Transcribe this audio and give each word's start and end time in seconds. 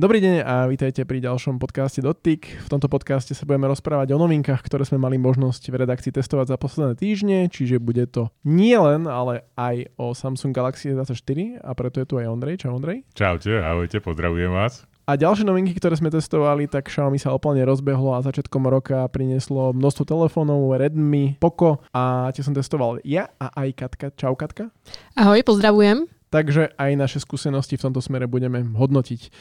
Dobrý 0.00 0.16
deň 0.24 0.48
a 0.48 0.64
vítajte 0.64 1.04
pri 1.04 1.20
ďalšom 1.20 1.60
podcaste 1.60 2.00
Dotyk. 2.00 2.64
V 2.64 2.68
tomto 2.72 2.88
podcaste 2.88 3.36
sa 3.36 3.44
budeme 3.44 3.68
rozprávať 3.68 4.16
o 4.16 4.22
novinkách, 4.24 4.64
ktoré 4.64 4.88
sme 4.88 4.96
mali 4.96 5.20
možnosť 5.20 5.68
v 5.68 5.76
redakcii 5.84 6.16
testovať 6.16 6.46
za 6.48 6.56
posledné 6.56 6.96
týždne, 6.96 7.52
čiže 7.52 7.76
bude 7.76 8.08
to 8.08 8.32
nie 8.40 8.72
len, 8.80 9.04
ale 9.04 9.44
aj 9.60 9.92
o 10.00 10.16
Samsung 10.16 10.56
Galaxy 10.56 10.96
S24 10.96 11.60
a 11.60 11.76
preto 11.76 12.00
je 12.00 12.08
tu 12.08 12.16
aj 12.16 12.32
Ondrej. 12.32 12.64
Čau 12.64 12.80
Ondrej. 12.80 13.04
Čaute, 13.12 13.60
ahojte, 13.60 14.00
pozdravujem 14.00 14.48
vás. 14.48 14.88
A 15.04 15.20
ďalšie 15.20 15.44
novinky, 15.44 15.76
ktoré 15.76 16.00
sme 16.00 16.08
testovali, 16.08 16.64
tak 16.64 16.88
Xiaomi 16.88 17.20
sa 17.20 17.36
úplne 17.36 17.60
rozbehlo 17.68 18.16
a 18.16 18.24
začiatkom 18.24 18.72
roka 18.72 19.04
prinieslo 19.12 19.76
množstvo 19.76 20.08
telefónov, 20.08 20.80
Redmi, 20.80 21.36
Poco 21.36 21.84
a 21.92 22.32
tie 22.32 22.40
som 22.40 22.56
testoval 22.56 23.04
ja 23.04 23.28
a 23.36 23.52
aj 23.52 23.68
Katka. 23.76 24.06
Čau 24.16 24.32
Katka. 24.32 24.72
Ahoj, 25.12 25.44
pozdravujem. 25.44 26.19
Takže 26.30 26.70
aj 26.78 26.90
naše 26.94 27.18
skúsenosti 27.18 27.74
v 27.74 27.90
tomto 27.90 27.98
smere 27.98 28.30
budeme 28.30 28.62
hodnotiť. 28.62 29.34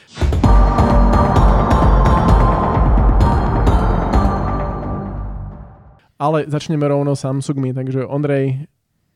Ale 6.18 6.50
začneme 6.50 6.84
rovno 6.90 7.14
Samsungmi, 7.14 7.78
takže 7.78 8.10
Ondrej, 8.10 8.66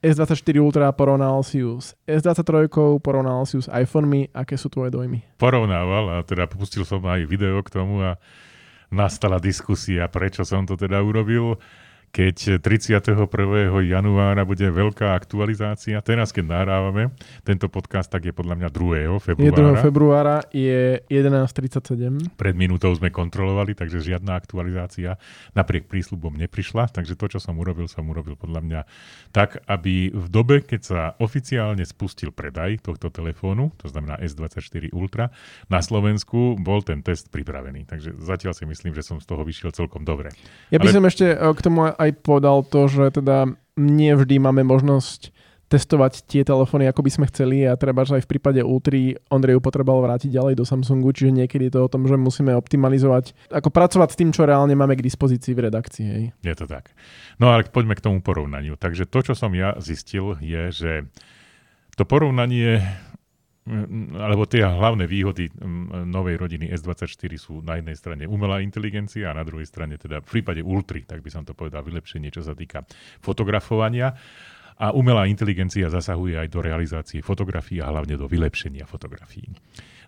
S24 0.05 0.53
Ultra 0.61 0.93
porovnal 0.93 1.41
si 1.41 1.65
ju 1.65 1.81
s 1.81 1.97
S23, 2.05 2.69
porovnal 3.01 3.41
si 3.49 3.57
ju 3.57 3.65
s 3.65 3.69
iPhonemi, 3.73 4.29
aké 4.37 4.53
sú 4.53 4.69
tvoje 4.69 4.93
dojmy? 4.93 5.41
Porovnával 5.41 6.13
a 6.13 6.15
teda 6.21 6.45
pustil 6.45 6.85
som 6.85 7.01
aj 7.01 7.25
video 7.25 7.57
k 7.65 7.73
tomu 7.73 8.05
a 8.05 8.21
nastala 8.93 9.41
diskusia, 9.41 10.05
prečo 10.13 10.45
som 10.45 10.69
to 10.69 10.77
teda 10.77 11.01
urobil 11.01 11.57
keď 12.13 12.61
31. 12.61 13.25
januára 13.89 14.45
bude 14.45 14.69
veľká 14.69 15.17
aktualizácia. 15.17 15.97
Teraz, 16.05 16.29
keď 16.29 16.45
nahrávame 16.45 17.09
tento 17.41 17.65
podcast, 17.73 18.05
tak 18.05 18.29
je 18.29 18.33
podľa 18.33 18.61
mňa 18.61 18.69
2. 18.69 19.17
februára. 19.17 19.81
1. 19.81 19.81
februára 19.81 20.37
je 20.53 21.01
11.37. 21.09 22.37
Pred 22.37 22.53
minútou 22.53 22.93
sme 22.93 23.09
kontrolovali, 23.09 23.73
takže 23.73 23.97
žiadna 23.97 24.37
aktualizácia 24.37 25.17
napriek 25.57 25.89
prísľubom 25.89 26.37
neprišla. 26.37 26.93
Takže 26.93 27.17
to, 27.17 27.33
čo 27.33 27.39
som 27.41 27.57
urobil, 27.57 27.89
som 27.89 28.05
urobil 28.05 28.37
podľa 28.37 28.61
mňa 28.61 28.81
tak, 29.33 29.65
aby 29.65 30.13
v 30.13 30.27
dobe, 30.29 30.61
keď 30.61 30.81
sa 30.85 31.01
oficiálne 31.17 31.81
spustil 31.81 32.29
predaj 32.29 32.85
tohto 32.85 33.09
telefónu, 33.09 33.73
to 33.81 33.89
znamená 33.89 34.21
S24 34.21 34.93
Ultra, 34.93 35.33
na 35.65 35.81
Slovensku 35.81 36.61
bol 36.61 36.85
ten 36.85 37.01
test 37.01 37.33
pripravený. 37.33 37.89
Takže 37.89 38.21
zatiaľ 38.21 38.53
si 38.53 38.69
myslím, 38.69 38.93
že 38.93 39.01
som 39.01 39.17
z 39.17 39.25
toho 39.25 39.41
vyšiel 39.41 39.73
celkom 39.73 40.05
dobre. 40.05 40.29
Ja 40.69 40.77
by 40.77 40.93
Ale... 40.93 40.95
som 41.01 41.03
ešte 41.09 41.25
eh, 41.33 41.41
k 41.41 41.59
tomu 41.65 41.89
aj 42.03 42.11
povedal 42.21 42.67
to, 42.67 42.91
že 42.91 43.23
teda 43.23 43.51
nie 43.79 44.13
vždy 44.13 44.37
máme 44.37 44.61
možnosť 44.67 45.33
testovať 45.73 46.29
tie 46.29 46.45
telefóny, 46.45 46.85
ako 46.85 47.01
by 47.01 47.09
sme 47.09 47.25
chceli 47.33 47.65
a 47.65 47.73
treba, 47.73 48.05
že 48.05 48.21
aj 48.21 48.29
v 48.29 48.31
prípade 48.37 48.61
Ultry 48.61 49.17
Ondreju 49.33 49.57
potreboval 49.57 50.05
vrátiť 50.05 50.29
ďalej 50.29 50.61
do 50.61 50.65
Samsungu, 50.69 51.09
čiže 51.09 51.33
niekedy 51.33 51.73
je 51.73 51.73
to 51.73 51.81
o 51.81 51.89
tom, 51.89 52.05
že 52.05 52.13
musíme 52.13 52.53
optimalizovať, 52.53 53.33
ako 53.49 53.73
pracovať 53.73 54.13
s 54.13 54.19
tým, 54.21 54.29
čo 54.29 54.45
reálne 54.45 54.77
máme 54.77 54.93
k 54.93 55.01
dispozícii 55.01 55.57
v 55.57 55.73
redakcii. 55.73 56.05
Hej. 56.05 56.23
Je 56.45 56.53
to 56.53 56.69
tak. 56.69 56.93
No 57.41 57.49
ale 57.49 57.65
poďme 57.65 57.97
k 57.97 58.05
tomu 58.05 58.21
porovnaniu. 58.21 58.77
Takže 58.77 59.09
to, 59.09 59.25
čo 59.25 59.33
som 59.33 59.49
ja 59.57 59.73
zistil, 59.81 60.37
je, 60.37 60.63
že 60.69 60.91
to 61.97 62.05
porovnanie 62.05 62.85
alebo 64.19 64.43
tie 64.43 64.67
hlavné 64.67 65.07
výhody 65.07 65.47
novej 66.03 66.35
rodiny 66.35 66.67
S24 66.75 67.31
sú 67.39 67.63
na 67.63 67.79
jednej 67.79 67.95
strane 67.95 68.23
umelá 68.27 68.59
inteligencia 68.59 69.31
a 69.31 69.37
na 69.39 69.47
druhej 69.47 69.63
strane 69.63 69.95
teda 69.95 70.19
v 70.19 70.27
prípade 70.27 70.59
Ultry, 70.59 71.07
tak 71.07 71.23
by 71.23 71.31
som 71.31 71.47
to 71.47 71.55
povedal, 71.55 71.79
vylepšenie, 71.79 72.27
čo 72.27 72.43
sa 72.43 72.51
týka 72.51 72.83
fotografovania. 73.23 74.11
A 74.83 74.91
umelá 74.91 75.29
inteligencia 75.31 75.87
zasahuje 75.87 76.35
aj 76.43 76.47
do 76.49 76.59
realizácie 76.59 77.23
fotografií 77.23 77.79
a 77.79 77.87
hlavne 77.93 78.19
do 78.19 78.27
vylepšenia 78.27 78.83
fotografií. 78.83 79.47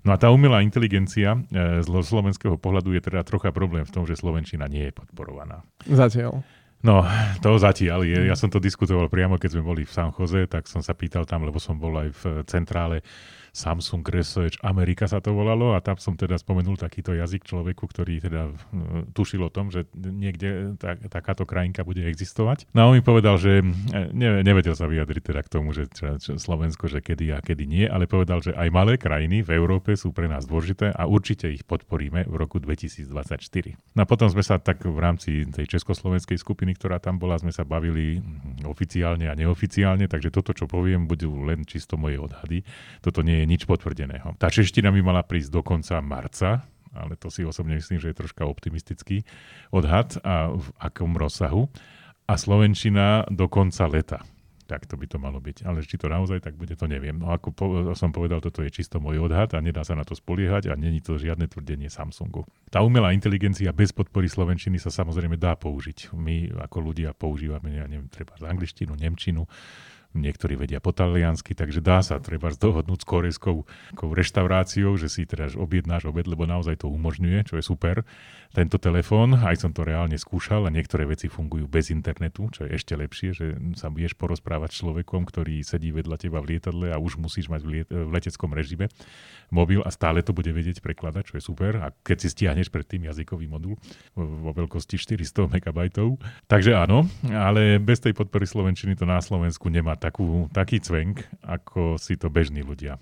No 0.03 0.11
a 0.11 0.17
tá 0.19 0.29
umelá 0.33 0.59
inteligencia 0.61 1.33
e, 1.33 1.81
z 1.81 1.87
slovenského 1.89 2.59
pohľadu 2.59 2.93
je 2.97 3.01
teda 3.07 3.25
trocha 3.25 3.55
problém 3.55 3.87
v 3.87 3.93
tom, 3.93 4.03
že 4.05 4.19
Slovenčina 4.19 4.69
nie 4.69 4.89
je 4.89 4.93
podporovaná. 4.93 5.65
Zatiaľ. 5.85 6.45
No, 6.85 7.01
to 7.41 7.57
zatiaľ 7.57 8.05
je. 8.05 8.29
Ja 8.29 8.37
som 8.37 8.53
to 8.53 8.61
diskutoval 8.61 9.09
priamo, 9.09 9.41
keď 9.41 9.57
sme 9.57 9.63
boli 9.65 9.81
v 9.89 9.89
San 9.89 10.13
Jose, 10.13 10.45
tak 10.45 10.69
som 10.69 10.85
sa 10.85 10.93
pýtal 10.93 11.25
tam, 11.25 11.41
lebo 11.41 11.57
som 11.57 11.81
bol 11.81 11.97
aj 11.97 12.09
v 12.13 12.23
centrále 12.45 13.01
Samsung 13.55 14.03
Research 14.03 14.59
Amerika 14.67 15.07
sa 15.07 15.23
to 15.23 15.31
volalo 15.31 15.71
a 15.71 15.79
tam 15.79 15.95
som 15.95 16.19
teda 16.19 16.35
spomenul 16.35 16.75
takýto 16.75 17.15
jazyk 17.15 17.47
človeku, 17.47 17.87
ktorý 17.87 18.19
teda 18.19 18.51
tušil 19.15 19.47
o 19.47 19.49
tom, 19.49 19.71
že 19.71 19.87
niekde 19.95 20.75
tak, 20.75 21.07
takáto 21.07 21.47
krajinka 21.47 21.87
bude 21.87 22.03
existovať. 22.03 22.67
No 22.75 22.83
a 22.83 22.87
on 22.91 22.99
mi 22.99 23.03
povedal, 23.05 23.39
že 23.39 23.63
ne, 24.11 24.43
nevedel 24.43 24.75
sa 24.75 24.91
vyjadriť 24.91 25.23
teda 25.31 25.41
k 25.47 25.49
tomu, 25.49 25.71
že 25.71 25.87
čo, 25.87 26.19
čo 26.19 26.35
Slovensko, 26.35 26.91
že 26.91 26.99
kedy 26.99 27.31
a 27.31 27.39
kedy 27.39 27.63
nie, 27.63 27.87
ale 27.87 28.11
povedal, 28.11 28.43
že 28.43 28.51
aj 28.51 28.67
malé 28.75 28.99
krajiny 28.99 29.39
v 29.39 29.55
Európe 29.55 29.95
sú 29.95 30.11
pre 30.11 30.27
nás 30.27 30.43
dôležité 30.43 30.91
a 30.91 31.07
určite 31.07 31.47
ich 31.47 31.63
podporíme 31.63 32.27
v 32.27 32.35
roku 32.35 32.59
2024. 32.59 33.07
No 33.95 34.03
a 34.03 34.05
potom 34.05 34.27
sme 34.27 34.43
sa 34.43 34.59
tak 34.59 34.83
v 34.83 34.99
rámci 34.99 35.47
tej 35.47 35.79
československej 35.79 36.35
skupiny, 36.35 36.75
ktorá 36.75 36.99
tam 36.99 37.15
bola, 37.15 37.39
sme 37.39 37.55
sa 37.55 37.63
bavili 37.63 38.19
oficiálne 38.67 39.31
a 39.31 39.37
neoficiálne, 39.39 40.11
takže 40.11 40.27
toto, 40.35 40.51
čo 40.51 40.67
poviem, 40.67 41.07
budú 41.07 41.31
len 41.47 41.63
čisto 41.63 41.95
moje 41.95 42.19
odhady. 42.19 42.67
Toto 42.99 43.23
nie 43.23 43.39
je 43.39 43.44
je 43.45 43.53
nič 43.53 43.69
potvrdeného. 43.69 44.33
Tá 44.41 44.49
čeština 44.49 44.89
by 44.89 45.01
mala 45.05 45.21
prísť 45.21 45.53
do 45.53 45.61
konca 45.61 46.01
marca, 46.01 46.65
ale 46.97 47.13
to 47.13 47.29
si 47.29 47.45
osobne 47.45 47.77
myslím, 47.77 48.01
že 48.01 48.09
je 48.09 48.17
troška 48.17 48.41
optimistický 48.49 49.21
odhad 49.69 50.17
a 50.25 50.49
v 50.49 50.65
akom 50.81 51.13
rozsahu. 51.13 51.69
A 52.25 52.41
Slovenčina 52.41 53.29
do 53.29 53.45
konca 53.45 53.85
leta. 53.85 54.25
Tak 54.65 54.89
to 54.89 54.97
by 54.97 55.05
to 55.05 55.21
malo 55.21 55.37
byť. 55.37 55.61
Ale 55.61 55.85
či 55.85 55.93
to 55.93 56.09
naozaj 56.09 56.41
tak 56.41 56.57
bude, 56.57 56.73
to 56.73 56.89
neviem. 56.89 57.21
No 57.21 57.29
ako 57.29 57.53
po, 57.53 57.65
som 57.93 58.09
povedal, 58.09 58.41
toto 58.41 58.65
je 58.65 58.73
čisto 58.73 58.97
môj 58.97 59.21
odhad 59.21 59.53
a 59.53 59.61
nedá 59.61 59.85
sa 59.85 59.93
na 59.93 60.01
to 60.01 60.17
spoliehať 60.17 60.73
a 60.73 60.79
není 60.79 61.05
to 61.05 61.21
žiadne 61.21 61.45
tvrdenie 61.45 61.85
Samsungu. 61.85 62.49
Tá 62.73 62.81
umelá 62.81 63.13
inteligencia 63.13 63.69
bez 63.69 63.93
podpory 63.93 64.25
Slovenčiny 64.25 64.81
sa 64.81 64.89
samozrejme 64.89 65.37
dá 65.37 65.53
použiť. 65.53 66.17
My 66.17 66.49
ako 66.65 66.81
ľudia 66.81 67.13
používame, 67.13 67.77
ja 67.77 67.85
neviem, 67.85 68.09
treba 68.09 68.33
angličtinu, 68.41 68.97
nemčinu, 68.97 69.45
niektorí 70.15 70.55
vedia 70.55 70.79
po 70.79 70.95
taliansky, 70.95 71.53
takže 71.53 71.83
dá 71.83 71.99
sa 71.99 72.17
treba 72.23 72.49
dohodnúť 72.49 73.03
s 73.03 73.07
korejskou 73.07 73.57
reštauráciou, 73.99 74.95
že 74.95 75.11
si 75.11 75.27
teda 75.27 75.51
objednáš 75.59 76.07
obed, 76.07 76.25
lebo 76.25 76.47
naozaj 76.47 76.81
to 76.81 76.87
umožňuje, 76.87 77.45
čo 77.45 77.59
je 77.59 77.63
super. 77.63 78.07
Tento 78.55 78.79
telefón, 78.79 79.35
aj 79.35 79.67
som 79.67 79.75
to 79.75 79.83
reálne 79.83 80.15
skúšal 80.15 80.63
a 80.65 80.71
niektoré 80.71 81.03
veci 81.03 81.27
fungujú 81.27 81.67
bez 81.67 81.91
internetu, 81.91 82.47
čo 82.55 82.63
je 82.63 82.79
ešte 82.79 82.95
lepšie, 82.95 83.29
že 83.35 83.45
sa 83.75 83.91
budeš 83.91 84.15
porozprávať 84.15 84.71
s 84.71 84.79
človekom, 84.79 85.27
ktorý 85.27 85.59
sedí 85.59 85.91
vedľa 85.91 86.15
teba 86.15 86.39
v 86.39 86.55
lietadle 86.55 86.87
a 86.95 86.97
už 86.97 87.19
musíš 87.19 87.51
mať 87.51 87.61
v, 87.67 87.69
liet- 87.69 87.91
v 87.91 88.09
leteckom 88.15 88.55
režime 88.55 88.87
mobil 89.53 89.83
a 89.83 89.89
stále 89.93 90.23
to 90.25 90.33
bude 90.33 90.49
vedieť 90.49 90.81
prekladať, 90.81 91.23
čo 91.29 91.33
je 91.37 91.43
super. 91.43 91.77
A 91.83 91.91
keď 91.91 92.17
si 92.25 92.27
stiahneš 92.31 92.71
predtým 92.71 93.05
jazykový 93.05 93.45
modul 93.45 93.77
vo 94.15 94.51
veľkosti 94.55 94.97
400 94.97 95.51
MB. 95.51 95.79
Takže 96.47 96.71
áno, 96.73 97.05
ale 97.29 97.77
bez 97.77 98.01
tej 98.01 98.15
podpory 98.15 98.47
Slovenčiny 98.47 98.95
to 98.95 99.03
na 99.03 99.19
Slovensku 99.19 99.67
nemá 99.69 99.99
takú, 100.05 100.45
taký 100.53 100.77
cvenk, 100.77 101.25
ako 101.41 101.97
si 101.97 102.13
to 102.13 102.29
bežní 102.29 102.61
ľudia 102.61 103.01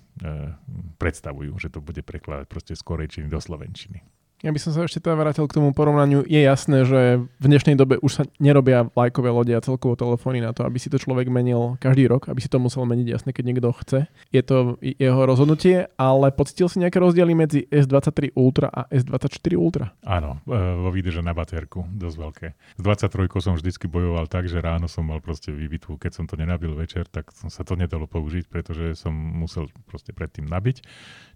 predstavujú, 0.96 1.52
že 1.60 1.68
to 1.68 1.84
bude 1.84 2.00
prekladať 2.00 2.48
proste 2.48 2.72
z 2.72 2.80
korejčiny 2.80 3.28
do 3.28 3.36
slovenčiny. 3.36 4.00
Ja 4.44 4.52
by 4.52 4.60
som 4.60 4.76
sa 4.76 4.84
ešte 4.84 5.00
teda 5.00 5.16
vrátil 5.16 5.48
k 5.48 5.56
tomu 5.56 5.72
porovnaniu. 5.72 6.20
Je 6.28 6.36
jasné, 6.36 6.84
že 6.84 7.16
v 7.16 7.46
dnešnej 7.48 7.80
dobe 7.80 7.96
už 8.04 8.12
sa 8.12 8.22
nerobia 8.36 8.92
lajkové 8.92 9.32
lode 9.32 9.56
a 9.56 9.64
celkovo 9.64 9.96
telefóny 9.96 10.44
na 10.44 10.52
to, 10.52 10.68
aby 10.68 10.76
si 10.76 10.92
to 10.92 11.00
človek 11.00 11.32
menil 11.32 11.80
každý 11.80 12.04
rok, 12.04 12.28
aby 12.28 12.44
si 12.44 12.52
to 12.52 12.60
musel 12.60 12.84
meniť 12.84 13.08
jasne, 13.08 13.32
keď 13.32 13.40
niekto 13.40 13.72
chce. 13.72 14.04
Je 14.36 14.44
to 14.44 14.76
jeho 14.84 15.24
rozhodnutie, 15.24 15.88
ale 15.96 16.28
pocítil 16.28 16.68
si 16.68 16.76
nejaké 16.76 17.00
rozdiely 17.00 17.32
medzi 17.32 17.64
S23 17.72 18.36
Ultra 18.36 18.68
a 18.68 18.84
S24 18.92 19.56
Ultra? 19.56 19.96
Áno, 20.04 20.44
e, 20.44 20.60
vo 20.76 20.92
výdrže 20.92 21.24
na 21.24 21.32
baterku, 21.32 21.88
dosť 21.96 22.16
veľké. 22.20 22.46
S 22.76 22.82
23 22.84 23.40
som 23.40 23.56
vždycky 23.56 23.88
bojoval 23.88 24.28
tak, 24.28 24.44
že 24.44 24.60
ráno 24.60 24.92
som 24.92 25.08
mal 25.08 25.24
proste 25.24 25.56
výbitku, 25.56 25.96
keď 25.96 26.20
som 26.20 26.28
to 26.28 26.36
nenabil 26.36 26.76
večer, 26.76 27.08
tak 27.08 27.32
som 27.32 27.48
sa 27.48 27.64
to 27.64 27.80
nedalo 27.80 28.04
použiť, 28.04 28.52
pretože 28.52 28.92
som 28.92 29.16
musel 29.16 29.72
proste 29.88 30.12
predtým 30.12 30.44
nabiť, 30.44 30.84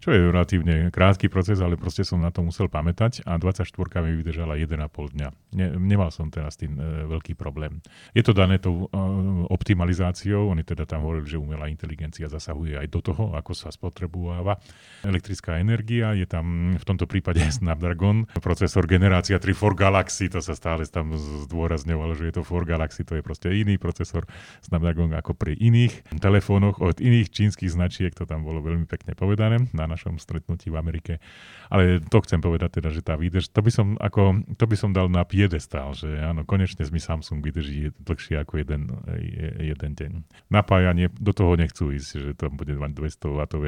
čo 0.05 0.13
je 0.13 0.29
relatívne 0.29 0.93
krátky 0.93 1.33
proces, 1.33 1.57
ale 1.65 1.81
proste 1.81 2.05
som 2.05 2.21
na 2.21 2.29
to 2.29 2.45
musel 2.45 2.69
pamätať 2.69 2.98
pamätať 2.99 3.23
a 3.31 3.39
24 3.39 4.03
mi 4.03 4.12
vydržala 4.19 4.59
1,5 4.59 5.15
dňa. 5.15 5.29
Ne, 5.55 5.67
nemal 5.79 6.11
som 6.11 6.29
teraz 6.35 6.59
tým 6.59 6.75
e, 6.75 7.06
veľký 7.06 7.39
problém. 7.39 7.79
Je 8.12 8.27
to 8.27 8.35
dané 8.35 8.59
tou 8.59 8.91
e, 8.91 8.99
optimalizáciou, 9.49 10.50
oni 10.50 10.67
teda 10.67 10.83
tam 10.85 11.06
hovorili, 11.06 11.31
že 11.31 11.39
umelá 11.39 11.71
inteligencia 11.71 12.27
zasahuje 12.27 12.75
aj 12.75 12.87
do 12.91 13.00
toho, 13.00 13.39
ako 13.39 13.55
sa 13.55 13.71
spotrebováva 13.71 14.59
elektrická 15.06 15.62
energia. 15.62 16.12
Je 16.19 16.27
tam 16.27 16.75
v 16.75 16.85
tomto 16.85 17.06
prípade 17.06 17.41
Snapdragon, 17.59 18.27
procesor 18.43 18.91
generácia 18.91 19.39
3 19.39 19.55
for 19.55 19.79
Galaxy, 19.79 20.27
to 20.27 20.43
sa 20.43 20.59
stále 20.59 20.83
tam 20.91 21.15
zdôrazňovalo, 21.47 22.19
že 22.19 22.29
je 22.29 22.35
to 22.35 22.43
for 22.43 22.67
Galaxy, 22.67 23.06
to 23.06 23.15
je 23.15 23.23
proste 23.23 23.49
iný 23.55 23.79
procesor 23.79 24.27
Snapdragon 24.61 25.15
ako 25.15 25.39
pri 25.39 25.55
iných 25.55 26.19
telefónoch 26.19 26.83
od 26.83 26.99
iných 26.99 27.31
čínskych 27.31 27.71
značiek, 27.71 28.11
to 28.12 28.27
tam 28.27 28.43
bolo 28.43 28.59
veľmi 28.61 28.85
pekne 28.91 29.15
povedané 29.15 29.71
na 29.71 29.87
našom 29.87 30.19
stretnutí 30.19 30.69
v 30.69 30.77
Amerike. 30.77 31.12
Ale 31.69 32.01
to 32.01 32.19
chcem 32.25 32.41
povedať 32.41 32.81
teda, 32.81 32.88
teda, 32.88 32.96
že 32.96 33.02
tá 33.05 33.14
výdrž, 33.20 33.52
to 33.52 33.61
by 33.61 33.70
som, 33.70 33.87
ako, 34.00 34.40
to 34.56 34.64
by 34.64 34.76
som 34.76 34.90
dal 34.96 35.12
na 35.12 35.20
piedestál, 35.29 35.93
že 35.93 36.08
áno, 36.08 36.49
konečne 36.49 36.81
mi 36.88 36.96
Samsung 36.96 37.44
vydrží 37.44 37.93
dlhšie 38.00 38.40
ako 38.40 38.64
jeden, 38.64 38.88
jeden 39.61 39.93
deň. 39.93 40.12
Napájanie, 40.49 41.12
do 41.12 41.37
toho 41.37 41.52
nechcú 41.61 41.93
ísť, 41.93 42.08
že 42.17 42.31
to 42.32 42.49
bude 42.49 42.73
mať 42.73 42.96
200 42.96 43.29
W 43.29 43.64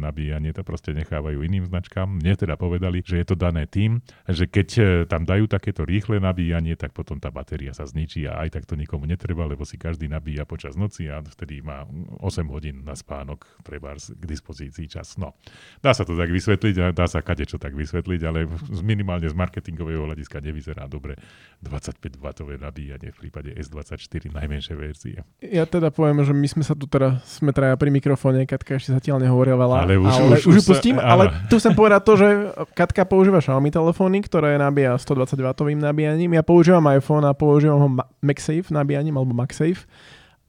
nabíjanie, 0.00 0.56
to 0.56 0.64
proste 0.64 0.96
nechávajú 0.96 1.44
iným 1.44 1.68
značkám. 1.68 2.08
Mne 2.08 2.32
teda 2.32 2.56
povedali, 2.56 3.04
že 3.04 3.20
je 3.20 3.26
to 3.28 3.36
dané 3.36 3.68
tým, 3.68 4.00
že 4.24 4.48
keď 4.48 4.68
e, 4.78 4.82
tam 5.04 5.28
dajú 5.28 5.44
takéto 5.50 5.84
rýchle 5.84 6.16
nabíjanie, 6.22 6.72
tak 6.78 6.96
potom 6.96 7.20
tá 7.20 7.28
batéria 7.28 7.76
sa 7.76 7.84
zničí 7.84 8.24
a 8.24 8.40
aj 8.46 8.56
tak 8.56 8.64
to 8.64 8.78
nikomu 8.78 9.04
netreba, 9.04 9.44
lebo 9.44 9.68
si 9.68 9.76
každý 9.76 10.08
nabíja 10.08 10.48
počas 10.48 10.78
noci 10.78 11.12
a 11.12 11.20
vtedy 11.20 11.60
má 11.60 11.84
8 12.24 12.48
hodín 12.48 12.86
na 12.86 12.96
spánok 12.96 13.44
treba 13.60 13.92
k 13.98 14.24
dispozícii 14.24 14.88
čas. 14.88 15.20
No, 15.20 15.36
dá 15.84 15.92
sa 15.92 16.06
to 16.06 16.16
tak 16.16 16.32
vysvetliť 16.32 16.94
dá 16.94 17.06
sa 17.10 17.20
kade 17.20 17.44
čo 17.44 17.58
tak 17.58 17.74
vysvetliť, 17.74 18.20
ale 18.22 18.46
minimálne 18.82 19.28
z 19.28 19.36
marketingového 19.36 20.04
hľadiska 20.08 20.40
nevyzerá 20.42 20.88
dobre 20.90 21.16
25W 21.62 22.58
nabíjanie 22.58 23.12
v 23.12 23.18
prípade 23.18 23.50
S24 23.54 24.32
najmenšej 24.32 24.76
verzie. 24.76 25.18
Ja 25.40 25.68
teda 25.68 25.92
poviem, 25.94 26.22
že 26.26 26.34
my 26.34 26.48
sme 26.48 26.62
sa 26.66 26.74
tu 26.74 26.88
teda, 26.90 27.22
sme 27.24 27.54
traja 27.54 27.78
pri 27.78 27.90
mikrofóne, 27.94 28.44
Katka 28.48 28.76
ešte 28.76 28.96
zatiaľ 28.96 29.24
nehovorila 29.24 29.58
veľa, 29.58 29.76
ale 29.86 29.94
už, 29.98 30.12
ale 30.12 30.36
už, 30.38 30.44
už, 30.46 30.54
už 30.58 30.64
pustím, 30.66 30.96
sa, 30.98 31.06
ale 31.06 31.22
tu 31.46 31.56
chcem 31.58 31.74
povedať 31.74 32.00
to, 32.02 32.12
že 32.18 32.28
Katka 32.74 33.02
používa 33.06 33.38
Xiaomi 33.38 33.70
telefóny, 33.70 34.24
ktoré 34.26 34.58
nabíja 34.58 34.98
120W 34.98 35.78
nabíjaním. 35.78 36.34
Ja 36.36 36.42
používam 36.42 36.84
iPhone 36.90 37.24
a 37.28 37.32
používam 37.36 37.78
ho 37.80 37.88
MagSafe 38.20 38.70
nabíjaním 38.70 39.16
alebo 39.16 39.32
MagSafe 39.36 39.86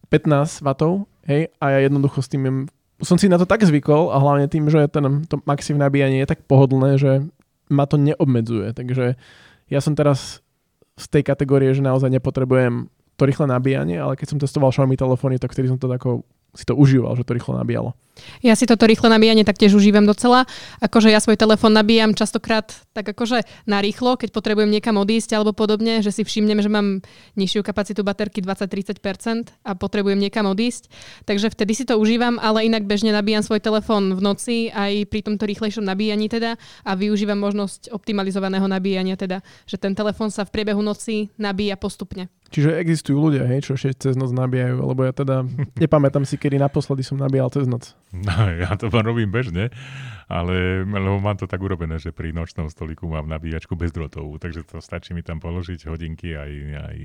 15 0.10 0.62
W, 0.62 1.06
hej, 1.26 1.50
a 1.58 1.66
ja 1.74 1.80
jednoducho 1.90 2.22
s 2.22 2.30
tým 2.30 2.70
som 3.04 3.20
si 3.20 3.28
na 3.28 3.36
to 3.36 3.44
tak 3.44 3.62
zvykol 3.62 4.10
a 4.10 4.18
hlavne 4.18 4.48
tým, 4.48 4.72
že 4.72 4.88
ten, 4.88 5.28
to 5.28 5.44
Maxiv 5.44 5.76
nabíjanie 5.76 6.24
je 6.24 6.32
tak 6.32 6.48
pohodlné, 6.48 6.96
že 6.96 7.28
ma 7.70 7.86
to 7.86 7.96
neobmedzuje. 8.00 8.74
Takže 8.76 9.16
ja 9.72 9.80
som 9.80 9.96
teraz 9.96 10.44
z 11.00 11.06
tej 11.10 11.24
kategórie, 11.26 11.74
že 11.74 11.86
naozaj 11.86 12.10
nepotrebujem 12.12 12.92
to 13.14 13.24
rýchle 13.30 13.46
nabíjanie, 13.46 14.02
ale 14.02 14.18
keď 14.18 14.28
som 14.36 14.42
testoval 14.42 14.74
Xiaomi 14.74 14.98
telefóny, 14.98 15.38
tak 15.38 15.54
vtedy 15.54 15.70
som 15.70 15.78
to 15.78 15.86
tako 15.86 16.26
si 16.54 16.66
to 16.70 16.78
užíval, 16.78 17.18
že 17.18 17.26
to 17.26 17.34
rýchlo 17.34 17.58
nabíjalo. 17.58 17.98
Ja 18.46 18.54
si 18.54 18.70
toto 18.70 18.86
rýchle 18.86 19.10
nabíjanie 19.10 19.42
taktiež 19.42 19.74
užívam 19.74 20.06
docela. 20.06 20.46
Akože 20.78 21.10
ja 21.10 21.18
svoj 21.18 21.34
telefón 21.34 21.74
nabíjam 21.74 22.14
častokrát 22.14 22.70
tak 22.94 23.10
akože 23.10 23.42
narýchlo, 23.66 24.22
keď 24.22 24.30
potrebujem 24.30 24.70
niekam 24.70 25.02
odísť 25.02 25.34
alebo 25.34 25.50
podobne, 25.50 26.06
že 26.06 26.14
si 26.14 26.22
všimnem, 26.22 26.62
že 26.62 26.70
mám 26.70 27.02
nižšiu 27.34 27.66
kapacitu 27.66 28.06
baterky 28.06 28.46
20-30% 28.46 29.50
a 29.66 29.74
potrebujem 29.74 30.22
niekam 30.22 30.46
odísť. 30.46 30.94
Takže 31.26 31.50
vtedy 31.50 31.74
si 31.74 31.84
to 31.90 31.98
užívam, 31.98 32.38
ale 32.38 32.70
inak 32.70 32.86
bežne 32.86 33.10
nabíjam 33.10 33.42
svoj 33.42 33.58
telefón 33.58 34.14
v 34.14 34.22
noci 34.22 34.56
aj 34.70 35.10
pri 35.10 35.26
tomto 35.26 35.50
rýchlejšom 35.50 35.82
nabíjaní 35.82 36.30
teda 36.30 36.62
a 36.86 36.92
využívam 36.94 37.42
možnosť 37.42 37.90
optimalizovaného 37.90 38.70
nabíjania 38.70 39.18
teda, 39.18 39.42
že 39.66 39.82
ten 39.82 39.98
telefón 39.98 40.30
sa 40.30 40.46
v 40.46 40.54
priebehu 40.54 40.86
noci 40.86 41.34
nabíja 41.42 41.82
postupne. 41.82 42.30
Čiže 42.54 42.78
existujú 42.78 43.18
ľudia, 43.18 43.50
hej, 43.50 43.66
čo 43.66 43.74
ešte 43.74 43.98
cez 43.98 44.14
noc 44.14 44.30
nabíjajú, 44.30 44.78
lebo 44.78 45.02
ja 45.02 45.10
teda 45.10 45.42
nepamätám 45.82 46.22
si, 46.22 46.38
kedy 46.38 46.62
naposledy 46.62 47.02
som 47.02 47.18
nabíjal 47.18 47.50
cez 47.50 47.66
noc. 47.66 47.98
No, 48.14 48.46
ja 48.54 48.78
to 48.78 48.94
robím 48.94 49.34
bežne 49.34 49.74
ale 50.34 50.82
lebo 50.88 51.20
mám 51.20 51.38
to 51.38 51.46
tak 51.46 51.60
urobené, 51.60 52.00
že 52.00 52.10
pri 52.10 52.32
nočnom 52.32 52.66
stoliku 52.66 53.08
mám 53.08 53.28
nabíjačku 53.28 53.76
bezdrotovú, 53.76 54.40
takže 54.40 54.64
to 54.66 54.82
stačí 54.82 55.12
mi 55.14 55.22
tam 55.22 55.38
položiť 55.38 55.86
hodinky 55.86 56.34
aj, 56.34 56.52
aj 56.74 56.98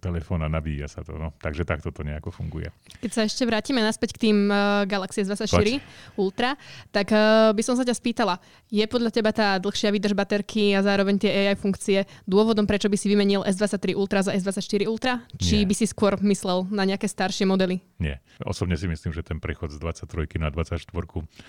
telefón 0.00 0.40
a 0.46 0.48
nabíja 0.48 0.86
sa 0.88 1.02
to. 1.02 1.20
No. 1.20 1.34
Takže 1.36 1.66
takto 1.66 1.90
to 1.90 2.06
nejako 2.06 2.30
funguje. 2.30 2.72
Keď 3.04 3.10
sa 3.10 3.22
ešte 3.26 3.44
vrátime 3.44 3.82
naspäť 3.82 4.16
k 4.16 4.30
tým 4.30 4.48
uh, 4.48 4.86
Galaxy 4.86 5.26
S24 5.28 5.50
Poď. 5.50 5.84
Ultra, 6.16 6.50
tak 6.94 7.12
uh, 7.12 7.52
by 7.52 7.62
som 7.64 7.74
sa 7.76 7.84
ťa 7.84 7.94
spýtala, 7.96 8.40
je 8.70 8.84
podľa 8.88 9.10
teba 9.12 9.30
tá 9.34 9.58
dlhšia 9.58 9.90
výdrž 9.92 10.14
baterky 10.14 10.72
a 10.72 10.80
zároveň 10.80 11.20
tie 11.20 11.30
AI 11.30 11.56
funkcie 11.58 12.06
dôvodom, 12.24 12.64
prečo 12.64 12.88
by 12.88 12.96
si 12.96 13.12
vymenil 13.12 13.42
S23 13.44 13.92
Ultra 13.92 14.24
za 14.24 14.32
S24 14.32 14.86
Ultra? 14.90 15.22
Či 15.38 15.62
Nie. 15.62 15.66
by 15.70 15.74
si 15.78 15.86
skôr 15.86 16.18
myslel 16.20 16.66
na 16.68 16.82
nejaké 16.82 17.06
staršie 17.06 17.46
modely? 17.46 17.78
Nie. 18.02 18.18
Osobne 18.42 18.74
si 18.74 18.90
myslím, 18.90 19.14
že 19.14 19.22
ten 19.22 19.38
prechod 19.38 19.70
z 19.70 19.78
23 19.78 20.42
na 20.42 20.50
24 20.50 20.90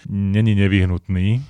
není 0.08 0.54
nevyhnutný 0.54 0.92
nutný, 0.92 1.42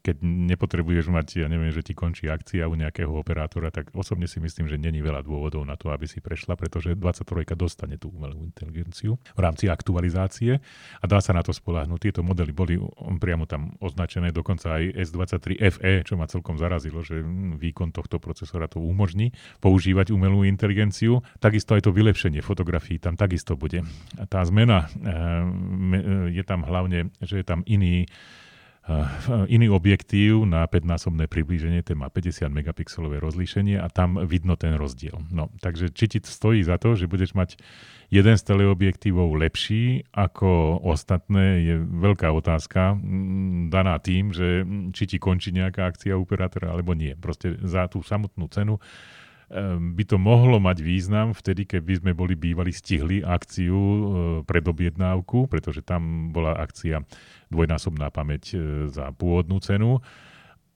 keď 0.00 0.22
nepotrebuješ 0.22 1.06
mať, 1.10 1.26
ja 1.44 1.48
neviem, 1.50 1.70
že 1.74 1.84
ti 1.84 1.92
končí 1.92 2.30
akcia 2.30 2.66
u 2.70 2.74
nejakého 2.74 3.10
operátora, 3.10 3.68
tak 3.74 3.90
osobne 3.92 4.30
si 4.30 4.38
myslím, 4.38 4.70
že 4.70 4.80
není 4.80 5.02
veľa 5.02 5.22
dôvodov 5.22 5.62
na 5.66 5.74
to, 5.74 5.90
aby 5.90 6.06
si 6.06 6.22
prešla, 6.22 6.54
pretože 6.54 6.94
23 6.94 7.54
dostane 7.58 7.96
tú 7.98 8.10
umelú 8.14 8.46
inteligenciu 8.46 9.18
v 9.34 9.40
rámci 9.40 9.66
aktualizácie 9.66 10.62
a 10.98 11.04
dá 11.04 11.18
sa 11.18 11.34
na 11.34 11.42
to 11.42 11.50
spolahnuť. 11.50 11.98
Tieto 11.98 12.20
modely 12.22 12.52
boli 12.54 12.74
priamo 13.18 13.44
tam 13.44 13.74
označené, 13.82 14.30
dokonca 14.30 14.78
aj 14.78 14.94
S23 14.94 15.46
FE, 15.74 15.92
čo 16.06 16.14
ma 16.14 16.30
celkom 16.30 16.56
zarazilo, 16.56 17.02
že 17.02 17.20
výkon 17.58 17.90
tohto 17.90 18.22
procesora 18.22 18.70
to 18.70 18.78
umožní 18.78 19.34
používať 19.58 20.14
umelú 20.14 20.46
inteligenciu. 20.46 21.20
Takisto 21.42 21.74
aj 21.74 21.86
to 21.86 21.90
vylepšenie 21.90 22.40
fotografií 22.40 22.96
tam 23.02 23.18
takisto 23.18 23.58
bude. 23.58 23.82
A 24.16 24.24
tá 24.24 24.40
zmena 24.46 24.86
e, 24.86 26.32
je 26.32 26.44
tam 26.46 26.62
hlavne, 26.64 27.10
že 27.22 27.42
je 27.42 27.46
tam 27.46 27.66
iný 27.66 28.06
iný 29.52 29.68
objektív 29.68 30.48
na 30.48 30.64
5-násobné 30.64 31.28
priblíženie, 31.28 31.84
ten 31.84 32.00
má 32.00 32.08
50 32.08 32.48
megapixelové 32.48 33.20
rozlíšenie 33.20 33.76
a 33.76 33.92
tam 33.92 34.16
vidno 34.24 34.56
ten 34.56 34.80
rozdiel. 34.80 35.20
No, 35.28 35.52
takže 35.60 35.92
či 35.92 36.08
ti 36.08 36.18
stojí 36.24 36.64
za 36.64 36.80
to, 36.80 36.96
že 36.96 37.04
budeš 37.04 37.36
mať 37.36 37.60
jeden 38.08 38.36
z 38.40 38.42
teleobjektívov 38.48 39.36
lepší 39.36 40.08
ako 40.16 40.80
ostatné, 40.80 41.60
je 41.68 41.76
veľká 41.84 42.32
otázka, 42.32 42.96
daná 43.68 44.00
tým, 44.00 44.32
že 44.32 44.64
či 44.96 45.04
ti 45.04 45.16
končí 45.20 45.52
nejaká 45.52 45.92
akcia 45.92 46.16
operátora 46.16 46.72
alebo 46.72 46.96
nie. 46.96 47.12
Proste 47.12 47.60
za 47.60 47.84
tú 47.92 48.00
samotnú 48.00 48.48
cenu 48.48 48.80
by 49.80 50.04
to 50.04 50.20
mohlo 50.20 50.60
mať 50.60 50.84
význam 50.84 51.32
vtedy, 51.32 51.64
keby 51.64 52.04
sme 52.04 52.12
boli 52.12 52.36
bývali 52.36 52.68
stihli 52.68 53.24
akciu 53.24 53.80
e, 53.80 54.00
pred 54.44 54.60
objednávku, 54.60 55.48
pretože 55.48 55.80
tam 55.80 56.28
bola 56.28 56.52
akcia 56.60 57.00
dvojnásobná 57.48 58.12
pamäť 58.12 58.52
e, 58.52 58.56
za 58.92 59.08
pôvodnú 59.16 59.56
cenu 59.64 60.04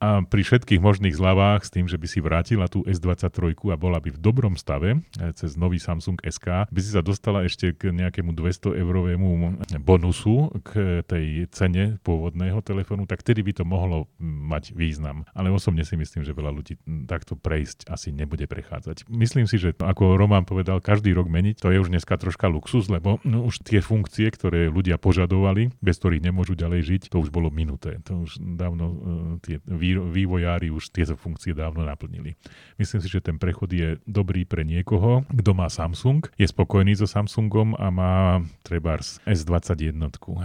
a 0.02 0.26
pri 0.26 0.42
všetkých 0.42 0.82
možných 0.82 1.14
zľavách 1.14 1.62
s 1.62 1.70
tým, 1.70 1.86
že 1.86 1.94
by 1.94 2.06
si 2.10 2.18
vrátila 2.18 2.66
tú 2.66 2.82
S23 2.82 3.54
a 3.70 3.78
bola 3.78 4.02
by 4.02 4.10
v 4.10 4.18
dobrom 4.18 4.58
stave 4.58 4.98
e, 4.98 5.30
cez 5.38 5.54
nový 5.54 5.78
Samsung 5.78 6.18
SK, 6.18 6.66
by 6.66 6.80
si 6.82 6.90
sa 6.90 7.06
dostala 7.06 7.46
ešte 7.46 7.70
k 7.70 7.94
nejakému 7.94 8.34
200 8.34 8.74
eurovému 8.82 9.62
bonusu 9.78 10.50
k 10.66 11.06
tej 11.06 11.46
cene 11.54 12.02
pôvodného 12.02 12.58
telefónu, 12.66 13.06
tak 13.06 13.22
tedy 13.22 13.46
by 13.46 13.54
to 13.54 13.62
mohlo 13.62 14.10
mať 14.18 14.74
význam. 14.74 15.22
Ale 15.38 15.54
osobne 15.54 15.86
si 15.86 15.94
myslím, 15.94 16.26
že 16.26 16.34
veľa 16.34 16.50
ľudí 16.50 16.82
takto 17.06 17.38
prejsť 17.38 17.86
asi 17.86 18.10
nebude 18.10 18.50
prechádzať. 18.50 19.06
Myslím 19.06 19.46
si, 19.46 19.62
že 19.62 19.70
ako 19.78 20.18
Roman 20.18 20.42
povedal, 20.42 20.82
každý 20.82 21.14
rok 21.14 21.30
meniť, 21.30 21.62
to 21.62 21.70
je 21.70 21.78
už 21.78 21.94
dneska 21.94 22.18
troška 22.18 22.50
luxus, 22.50 22.90
lebo 22.90 23.22
no, 23.22 23.46
už 23.46 23.62
tie 23.62 23.78
funkcie, 23.78 24.34
ktoré 24.34 24.66
ľudia 24.66 24.98
požadovali, 24.98 25.70
bez 25.78 26.02
ktorých 26.02 26.26
nemôžu 26.26 26.58
ďalej 26.58 26.80
žiť, 26.90 27.02
to 27.14 27.22
už 27.22 27.30
bolo 27.30 27.54
minuté. 27.54 28.02
To 28.10 28.26
už 28.26 28.42
dávno 28.42 28.86
uh, 28.90 28.96
tie 29.46 29.62
vývojári 29.98 30.72
už 30.72 30.92
tieto 30.92 31.18
funkcie 31.18 31.52
dávno 31.52 31.84
naplnili. 31.84 32.38
Myslím 32.80 33.00
si, 33.02 33.08
že 33.08 33.24
ten 33.24 33.36
prechod 33.36 33.72
je 33.72 33.98
dobrý 34.08 34.44
pre 34.48 34.64
niekoho, 34.64 35.24
kto 35.28 35.50
má 35.52 35.68
Samsung, 35.68 36.24
je 36.38 36.46
spokojný 36.48 36.96
so 36.96 37.08
Samsungom 37.08 37.76
a 37.76 37.92
má 37.92 38.40
trebárs 38.64 39.20
S21, 39.28 39.96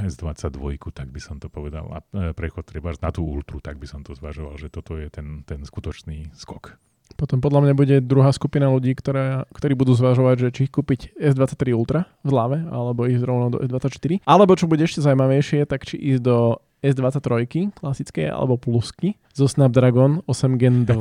S22, 0.07 0.59
tak 0.91 1.07
by 1.13 1.19
som 1.21 1.37
to 1.37 1.47
povedal. 1.47 1.87
A 1.93 1.97
e, 2.01 2.31
prechod 2.33 2.67
trebárs 2.67 2.99
na 2.99 3.13
tú 3.13 3.23
Ultru, 3.23 3.63
tak 3.63 3.79
by 3.79 3.87
som 3.87 4.03
to 4.03 4.15
zvažoval, 4.17 4.59
že 4.59 4.67
toto 4.67 4.97
je 4.99 5.07
ten, 5.07 5.43
ten 5.47 5.63
skutočný 5.63 6.35
skok. 6.35 6.75
Potom 7.15 7.39
podľa 7.39 7.65
mňa 7.65 7.73
bude 7.73 7.95
druhá 8.03 8.29
skupina 8.35 8.67
ľudí, 8.67 8.91
ktoré, 8.93 9.47
ktorí 9.55 9.73
budú 9.73 9.95
zvažovať, 9.95 10.35
že 10.37 10.49
či 10.53 10.63
kúpiť 10.67 11.15
S23 11.15 11.71
Ultra 11.71 12.05
v 12.21 12.29
hlave, 12.29 12.57
alebo 12.67 13.07
ísť 13.07 13.23
rovno 13.23 13.47
do 13.55 13.57
S24. 13.63 14.27
Alebo 14.27 14.53
čo 14.59 14.67
bude 14.67 14.83
ešte 14.83 14.99
zaujímavejšie, 15.01 15.65
tak 15.65 15.87
či 15.87 15.95
ísť 15.95 16.21
do 16.21 16.61
S23 16.81 17.73
klasické 17.73 18.29
alebo 18.29 18.57
plusky 18.57 19.17
zo 19.33 19.49
Snapdragon 19.49 20.21
8 20.29 20.61
Gen 20.61 20.85
2 20.85 20.93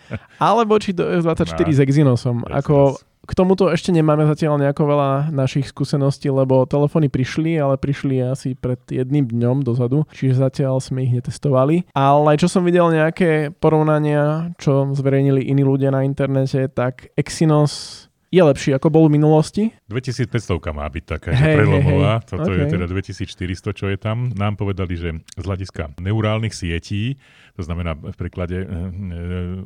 alebo 0.50 0.78
či 0.78 0.94
do 0.94 1.06
S24 1.06 1.68
no, 1.68 1.74
s 1.74 1.80
Exynosom. 1.82 2.36
Ako 2.46 2.98
k 3.28 3.36
tomuto 3.36 3.68
ešte 3.68 3.92
nemáme 3.92 4.24
zatiaľ 4.24 4.56
nejako 4.56 4.88
veľa 4.88 5.10
našich 5.28 5.68
skúseností, 5.68 6.32
lebo 6.32 6.64
telefóny 6.64 7.12
prišli, 7.12 7.60
ale 7.60 7.76
prišli 7.76 8.24
asi 8.24 8.56
pred 8.56 8.80
jedným 8.88 9.28
dňom 9.28 9.60
dozadu, 9.68 10.08
čiže 10.16 10.40
zatiaľ 10.40 10.80
sme 10.80 11.04
ich 11.04 11.12
netestovali. 11.12 11.84
Ale 11.92 12.40
čo 12.40 12.48
som 12.48 12.64
videl 12.64 12.88
nejaké 12.88 13.52
porovnania, 13.52 14.56
čo 14.56 14.88
zverejnili 14.96 15.44
iní 15.44 15.60
ľudia 15.60 15.92
na 15.92 16.08
internete, 16.08 16.72
tak 16.72 17.12
Exynos 17.20 18.07
je 18.28 18.42
lepší, 18.44 18.70
ako 18.76 18.92
bol 18.92 19.04
v 19.08 19.16
minulosti. 19.16 19.72
2500 19.88 20.60
má 20.76 20.84
byť 20.84 21.04
taká, 21.08 21.32
hey, 21.32 21.56
prelomová. 21.56 22.20
Hey, 22.20 22.24
hey. 22.24 22.28
Toto 22.28 22.50
okay. 22.52 22.60
je 22.60 22.64
teda 22.76 22.84
2400, 22.84 23.78
čo 23.78 23.86
je 23.88 23.96
tam. 23.96 24.28
Nám 24.36 24.60
povedali, 24.60 24.94
že 25.00 25.10
z 25.24 25.44
hľadiska 25.44 25.96
neurálnych 25.96 26.52
sietí 26.52 27.16
To 27.58 27.66
znamená, 27.66 27.98
v 27.98 28.14
preklade 28.14 28.62
e, 28.62 28.66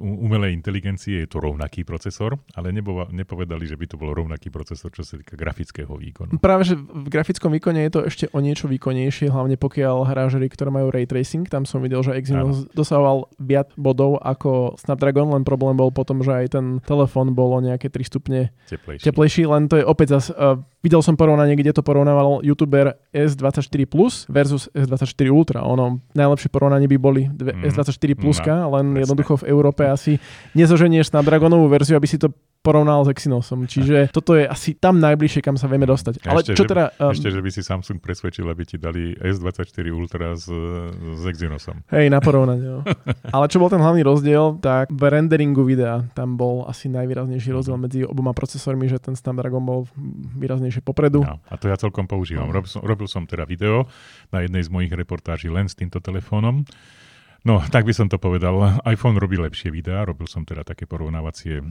umelej 0.00 0.56
inteligencie 0.56 1.20
je 1.20 1.28
to 1.28 1.44
rovnaký 1.44 1.84
procesor, 1.84 2.40
ale 2.56 2.72
nebo, 2.72 3.04
nepovedali, 3.12 3.68
že 3.68 3.76
by 3.76 3.84
to 3.84 4.00
bol 4.00 4.16
rovnaký 4.16 4.48
procesor, 4.48 4.88
čo 4.96 5.04
sa 5.04 5.20
týka 5.20 5.36
grafického 5.36 5.92
výkonu. 5.92 6.40
Práve, 6.40 6.72
že 6.72 6.80
v 6.80 7.08
grafickom 7.12 7.52
výkone 7.52 7.84
je 7.84 7.92
to 7.92 8.00
ešte 8.08 8.24
o 8.32 8.40
niečo 8.40 8.64
výkonnejšie, 8.64 9.28
hlavne 9.28 9.60
pokiaľ 9.60 10.08
hráš 10.08 10.40
hry, 10.40 10.48
ktoré 10.48 10.72
majú 10.72 10.88
ray 10.88 11.04
tracing. 11.04 11.44
Tam 11.52 11.68
som 11.68 11.84
videl, 11.84 12.00
že 12.00 12.16
Exynos 12.16 12.64
dosahoval 12.72 13.28
viac 13.36 13.68
bodov 13.76 14.16
ako 14.24 14.80
Snapdragon, 14.80 15.28
len 15.28 15.44
problém 15.44 15.76
bol 15.76 15.92
potom, 15.92 16.24
že 16.24 16.32
aj 16.32 16.46
ten 16.56 16.80
telefón 16.88 17.36
bolo 17.36 17.60
nejaké 17.60 17.92
3 17.92 18.08
stupne 18.08 18.56
teplejší. 18.72 19.04
teplejší 19.04 19.42
len 19.44 19.68
to 19.68 19.76
je 19.76 19.84
opäť 19.84 20.16
zase 20.16 20.32
uh, 20.32 20.56
Videl 20.82 20.98
som 20.98 21.14
porovnanie, 21.14 21.54
kde 21.54 21.70
to 21.70 21.86
porovnával 21.86 22.42
youtuber 22.42 22.98
S24 23.14 23.86
Plus 23.86 24.26
versus 24.26 24.66
S24 24.74 25.30
Ultra. 25.30 25.62
Ono, 25.62 26.02
najlepšie 26.10 26.50
porovnanie 26.50 26.90
by 26.90 26.98
boli 26.98 27.22
dve, 27.30 27.54
mm. 27.54 27.70
S24 27.70 28.10
Pluska, 28.18 28.66
no, 28.66 28.74
len 28.74 28.90
presne. 28.90 29.06
jednoducho 29.06 29.32
v 29.40 29.44
Európe 29.46 29.86
asi 29.86 30.18
nezoženieš 30.58 31.14
Snapdragonovú 31.14 31.70
verziu, 31.70 31.94
aby 31.94 32.10
si 32.10 32.18
to 32.18 32.34
porovnal 32.62 33.02
s 33.02 33.10
Exynosom. 33.10 33.66
Čiže 33.66 34.14
toto 34.14 34.38
je 34.38 34.46
asi 34.46 34.78
tam 34.78 35.02
najbližšie, 35.02 35.42
kam 35.42 35.58
sa 35.58 35.66
vieme 35.66 35.84
dostať. 35.84 36.22
Ale 36.24 36.46
ešte, 36.46 36.54
čo 36.54 36.64
teda... 36.64 36.94
Um, 36.96 37.10
ešte, 37.10 37.28
že 37.28 37.42
by 37.42 37.50
si 37.50 37.60
Samsung 37.66 37.98
presvedčil, 37.98 38.46
aby 38.46 38.62
ti 38.62 38.78
dali 38.78 39.18
S24 39.18 39.86
Ultra 39.90 40.38
s, 40.38 40.46
s 40.94 41.22
Exynosom. 41.26 41.82
Hej, 41.90 42.08
na 42.08 42.22
porovnanie. 42.22 42.62
No. 42.62 42.80
Ale 43.36 43.50
čo 43.50 43.58
bol 43.58 43.68
ten 43.68 43.82
hlavný 43.82 44.06
rozdiel, 44.06 44.62
tak 44.62 44.94
v 44.94 45.02
renderingu 45.10 45.66
videa 45.66 46.06
tam 46.14 46.38
bol 46.38 46.64
asi 46.70 46.86
najvýraznejší 46.88 47.50
mhm. 47.50 47.56
rozdiel 47.58 47.76
medzi 47.76 48.00
oboma 48.06 48.30
procesormi, 48.30 48.86
že 48.86 49.02
ten 49.02 49.18
Snapdragon 49.18 49.66
bol 49.66 49.90
výraznejšie 50.38 50.86
popredu. 50.86 51.26
No, 51.26 51.42
a 51.42 51.54
to 51.58 51.66
ja 51.66 51.74
celkom 51.74 52.06
používam. 52.06 52.46
No. 52.46 52.54
Robil, 52.54 52.70
som, 52.70 52.80
robil 52.86 53.10
som 53.10 53.26
teda 53.26 53.42
video 53.42 53.90
na 54.30 54.46
jednej 54.46 54.62
z 54.62 54.70
mojich 54.70 54.94
reportáží 54.94 55.50
len 55.50 55.66
s 55.66 55.74
týmto 55.74 55.98
telefónom. 55.98 56.62
No, 57.42 57.58
tak 57.58 57.90
by 57.90 57.90
som 57.90 58.06
to 58.06 58.22
povedal. 58.22 58.54
iPhone 58.86 59.18
robí 59.18 59.34
lepšie 59.34 59.74
videá. 59.74 60.06
Robil 60.06 60.30
som 60.30 60.46
teda 60.46 60.62
také 60.62 60.86
porovnávacie 60.86 61.58
e, 61.58 61.64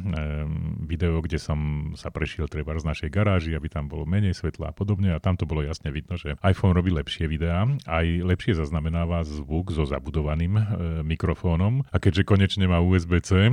video, 0.83 1.23
kde 1.23 1.39
som 1.39 1.91
sa 1.95 2.11
prešiel 2.11 2.51
treba 2.51 2.75
z 2.75 2.83
našej 2.83 3.07
garáži, 3.07 3.55
aby 3.55 3.71
tam 3.71 3.87
bolo 3.87 4.03
menej 4.03 4.35
svetla 4.35 4.71
a 4.71 4.75
podobne. 4.75 5.15
A 5.15 5.23
tam 5.23 5.39
to 5.39 5.47
bolo 5.47 5.63
jasne 5.63 5.87
vidno, 5.95 6.19
že 6.19 6.35
iPhone 6.43 6.75
robí 6.75 6.91
lepšie 6.91 7.23
videá. 7.31 7.63
Aj 7.87 8.03
lepšie 8.03 8.59
zaznamenáva 8.59 9.23
zvuk 9.23 9.71
so 9.71 9.87
zabudovaným 9.87 10.59
e, 10.59 10.63
mikrofónom. 11.07 11.87
A 11.87 12.03
keďže 12.03 12.27
konečne 12.27 12.67
má 12.67 12.83
USB-C 12.83 13.31
e, 13.31 13.51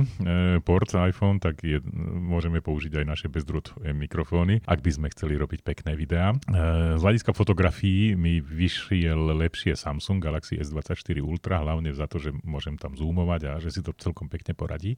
port 0.59 0.91
iPhone, 0.91 1.39
tak 1.39 1.63
je, 1.63 1.79
môžeme 2.19 2.59
použiť 2.59 2.99
aj 2.99 3.05
naše 3.07 3.27
bezdrôtové 3.31 3.95
mikrofóny, 3.95 4.59
ak 4.67 4.83
by 4.83 4.91
sme 4.91 5.07
chceli 5.15 5.39
robiť 5.39 5.63
pekné 5.63 5.95
videá. 5.95 6.35
E, 6.35 6.99
z 6.99 7.01
hľadiska 7.01 7.31
fotografií 7.31 8.19
mi 8.19 8.43
vyšiel 8.43 9.39
lepšie 9.39 9.79
Samsung 9.79 10.19
Galaxy 10.19 10.59
S24 10.59 11.23
Ultra, 11.23 11.63
hlavne 11.63 11.95
za 11.95 12.08
to, 12.09 12.17
že 12.17 12.33
môžem 12.41 12.75
tam 12.75 12.97
zoomovať 12.97 13.41
a 13.45 13.51
že 13.61 13.69
si 13.69 13.81
to 13.85 13.93
celkom 13.95 14.27
pekne 14.27 14.57
poradí 14.57 14.97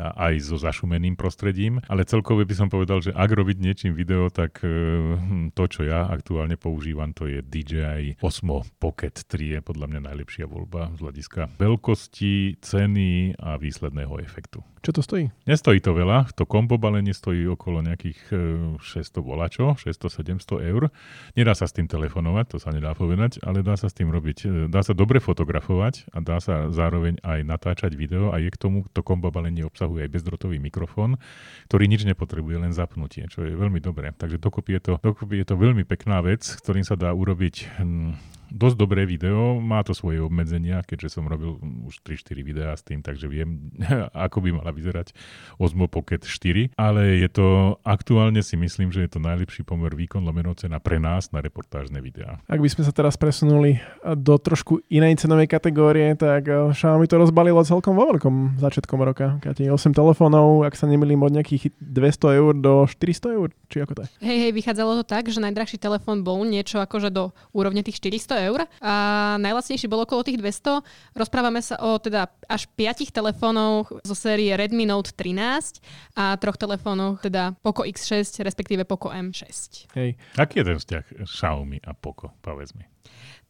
aj 0.00 0.34
so 0.40 0.56
zašumeným 0.56 1.14
prostredím, 1.14 1.84
ale 1.86 2.08
celkové 2.08 2.48
by 2.48 2.54
som 2.56 2.68
povedal, 2.72 3.04
že 3.04 3.12
ak 3.12 3.30
robiť 3.30 3.56
niečím 3.60 3.92
video, 3.92 4.32
tak 4.32 4.64
e, 4.64 4.68
hm, 4.68 5.52
to, 5.52 5.64
čo 5.68 5.84
ja 5.84 6.08
aktuálne 6.08 6.56
používam, 6.56 7.12
to 7.12 7.28
je 7.28 7.44
DJI 7.44 8.20
Osmo 8.24 8.64
Pocket 8.80 9.14
3 9.28 9.58
je 9.58 9.60
podľa 9.60 9.86
mňa 9.92 10.00
najlepšia 10.12 10.48
voľba 10.48 10.92
z 10.96 10.98
hľadiska 11.04 11.40
veľkosti, 11.60 12.62
ceny 12.64 13.36
a 13.36 13.60
výsledného 13.60 14.16
efektu. 14.24 14.64
Čo 14.80 14.96
to 14.96 15.00
stojí? 15.04 15.28
Nestojí 15.44 15.84
to 15.84 15.92
veľa, 15.92 16.32
to 16.32 16.48
kombo 16.48 16.80
balenie 16.80 17.12
stojí 17.12 17.44
okolo 17.44 17.84
nejakých 17.84 18.32
600 18.80 18.80
e, 18.96 19.20
volačo, 19.20 19.76
600-700 19.76 20.72
eur. 20.72 20.88
Nedá 21.36 21.52
sa 21.52 21.68
s 21.68 21.76
tým 21.76 21.84
telefonovať, 21.84 22.44
to 22.48 22.56
sa 22.56 22.72
nedá 22.72 22.96
povedať, 22.96 23.44
ale 23.44 23.60
dá 23.60 23.76
sa 23.76 23.92
s 23.92 23.94
tým 23.96 24.08
robiť, 24.08 24.38
e, 24.48 24.48
dá 24.72 24.80
sa 24.80 24.96
dobre 24.96 25.20
fotografovať 25.20 26.08
a 26.16 26.24
dá 26.24 26.39
sa 26.40 26.72
zároveň 26.72 27.20
aj 27.22 27.44
natáčať 27.46 27.92
video 27.94 28.34
a 28.34 28.40
je 28.40 28.50
k 28.50 28.58
tomu 28.58 28.88
to 28.90 29.04
kombo 29.04 29.28
balenie 29.30 29.62
obsahuje 29.62 30.08
aj 30.08 30.12
bezdrotový 30.12 30.58
mikrofón, 30.58 31.20
ktorý 31.68 31.84
nič 31.86 32.08
nepotrebuje, 32.08 32.56
len 32.56 32.72
zapnutie, 32.74 33.28
čo 33.28 33.46
je 33.46 33.54
veľmi 33.54 33.78
dobré. 33.78 34.10
Takže 34.16 34.40
dokopy 34.42 34.80
je 34.80 34.80
to, 34.80 34.92
dokopy 35.00 35.44
je 35.44 35.46
to 35.46 35.56
veľmi 35.56 35.84
pekná 35.86 36.24
vec, 36.24 36.42
ktorým 36.42 36.82
sa 36.82 36.98
dá 36.98 37.12
urobiť 37.12 37.80
hm, 37.80 38.39
dosť 38.50 38.76
dobré 38.76 39.06
video, 39.06 39.58
má 39.62 39.80
to 39.86 39.94
svoje 39.94 40.20
obmedzenia, 40.20 40.82
keďže 40.84 41.18
som 41.18 41.26
robil 41.26 41.56
už 41.86 42.02
3-4 42.02 42.46
videá 42.46 42.70
s 42.74 42.82
tým, 42.82 43.00
takže 43.00 43.30
viem, 43.30 43.70
ako 44.26 44.42
by 44.44 44.50
mala 44.60 44.70
vyzerať 44.74 45.14
Osmo 45.56 45.86
Pocket 45.86 46.22
4, 46.26 46.74
ale 46.74 47.22
je 47.22 47.28
to, 47.30 47.78
aktuálne 47.86 48.42
si 48.42 48.58
myslím, 48.58 48.90
že 48.90 49.06
je 49.06 49.10
to 49.16 49.20
najlepší 49.22 49.62
pomer 49.62 49.94
výkon 49.94 50.22
lomeno 50.22 50.52
cena 50.58 50.82
pre 50.82 50.98
nás 50.98 51.30
na 51.30 51.38
reportážne 51.40 52.02
videá. 52.02 52.42
Ak 52.50 52.58
by 52.58 52.68
sme 52.68 52.82
sa 52.86 52.92
teraz 52.92 53.14
presunuli 53.14 53.78
do 54.02 54.34
trošku 54.36 54.82
inej 54.90 55.22
cenovej 55.22 55.46
kategórie, 55.46 56.18
tak 56.18 56.50
eh, 56.50 56.74
Xiaomi 56.74 57.06
to 57.06 57.16
rozbalilo 57.20 57.62
celkom 57.62 57.94
vo 57.94 58.10
veľkom 58.10 58.58
začiatkom 58.58 58.98
roka. 59.00 59.38
Káte 59.38 59.62
8 59.66 59.94
telefónov, 59.94 60.66
ak 60.66 60.74
sa 60.74 60.90
nemýlim, 60.90 61.22
od 61.22 61.32
nejakých 61.32 61.70
200 61.78 62.38
eur 62.40 62.52
do 62.58 62.84
400 62.88 63.36
eur, 63.38 63.48
či 63.70 63.82
ako 63.84 63.92
to 63.96 64.00
je? 64.04 64.08
Hej, 64.24 64.38
hej, 64.48 64.52
vychádzalo 64.56 64.92
to 65.00 65.04
tak, 65.06 65.28
že 65.30 65.38
najdrahší 65.38 65.78
telefón 65.78 66.26
bol 66.26 66.42
niečo 66.42 66.82
akože 66.82 67.12
do 67.12 67.30
úrovne 67.54 67.84
tých 67.84 68.00
400 68.02 68.39
eur 68.40 68.64
a 68.80 68.94
najlacnejší 69.36 69.86
bolo 69.86 70.08
okolo 70.08 70.24
tých 70.24 70.40
200. 70.40 70.80
Rozprávame 71.12 71.60
sa 71.60 71.76
o 71.84 72.00
teda 72.00 72.32
až 72.48 72.66
5 72.72 73.12
telefónoch 73.12 73.92
zo 74.02 74.16
série 74.16 74.52
Redmi 74.56 74.88
Note 74.88 75.12
13 75.12 75.80
a 76.16 76.36
troch 76.40 76.56
telefónoch, 76.56 77.20
teda 77.20 77.52
Poco 77.60 77.84
X6, 77.84 78.40
respektíve 78.40 78.88
Poco 78.88 79.12
M6. 79.12 79.86
Hej. 79.94 80.16
Aký 80.40 80.60
je 80.60 80.68
ten 80.72 80.78
vzťah 80.80 81.04
Xiaomi 81.28 81.78
a 81.84 81.92
Poco, 81.92 82.32
povedz 82.40 82.72
mi? 82.72 82.84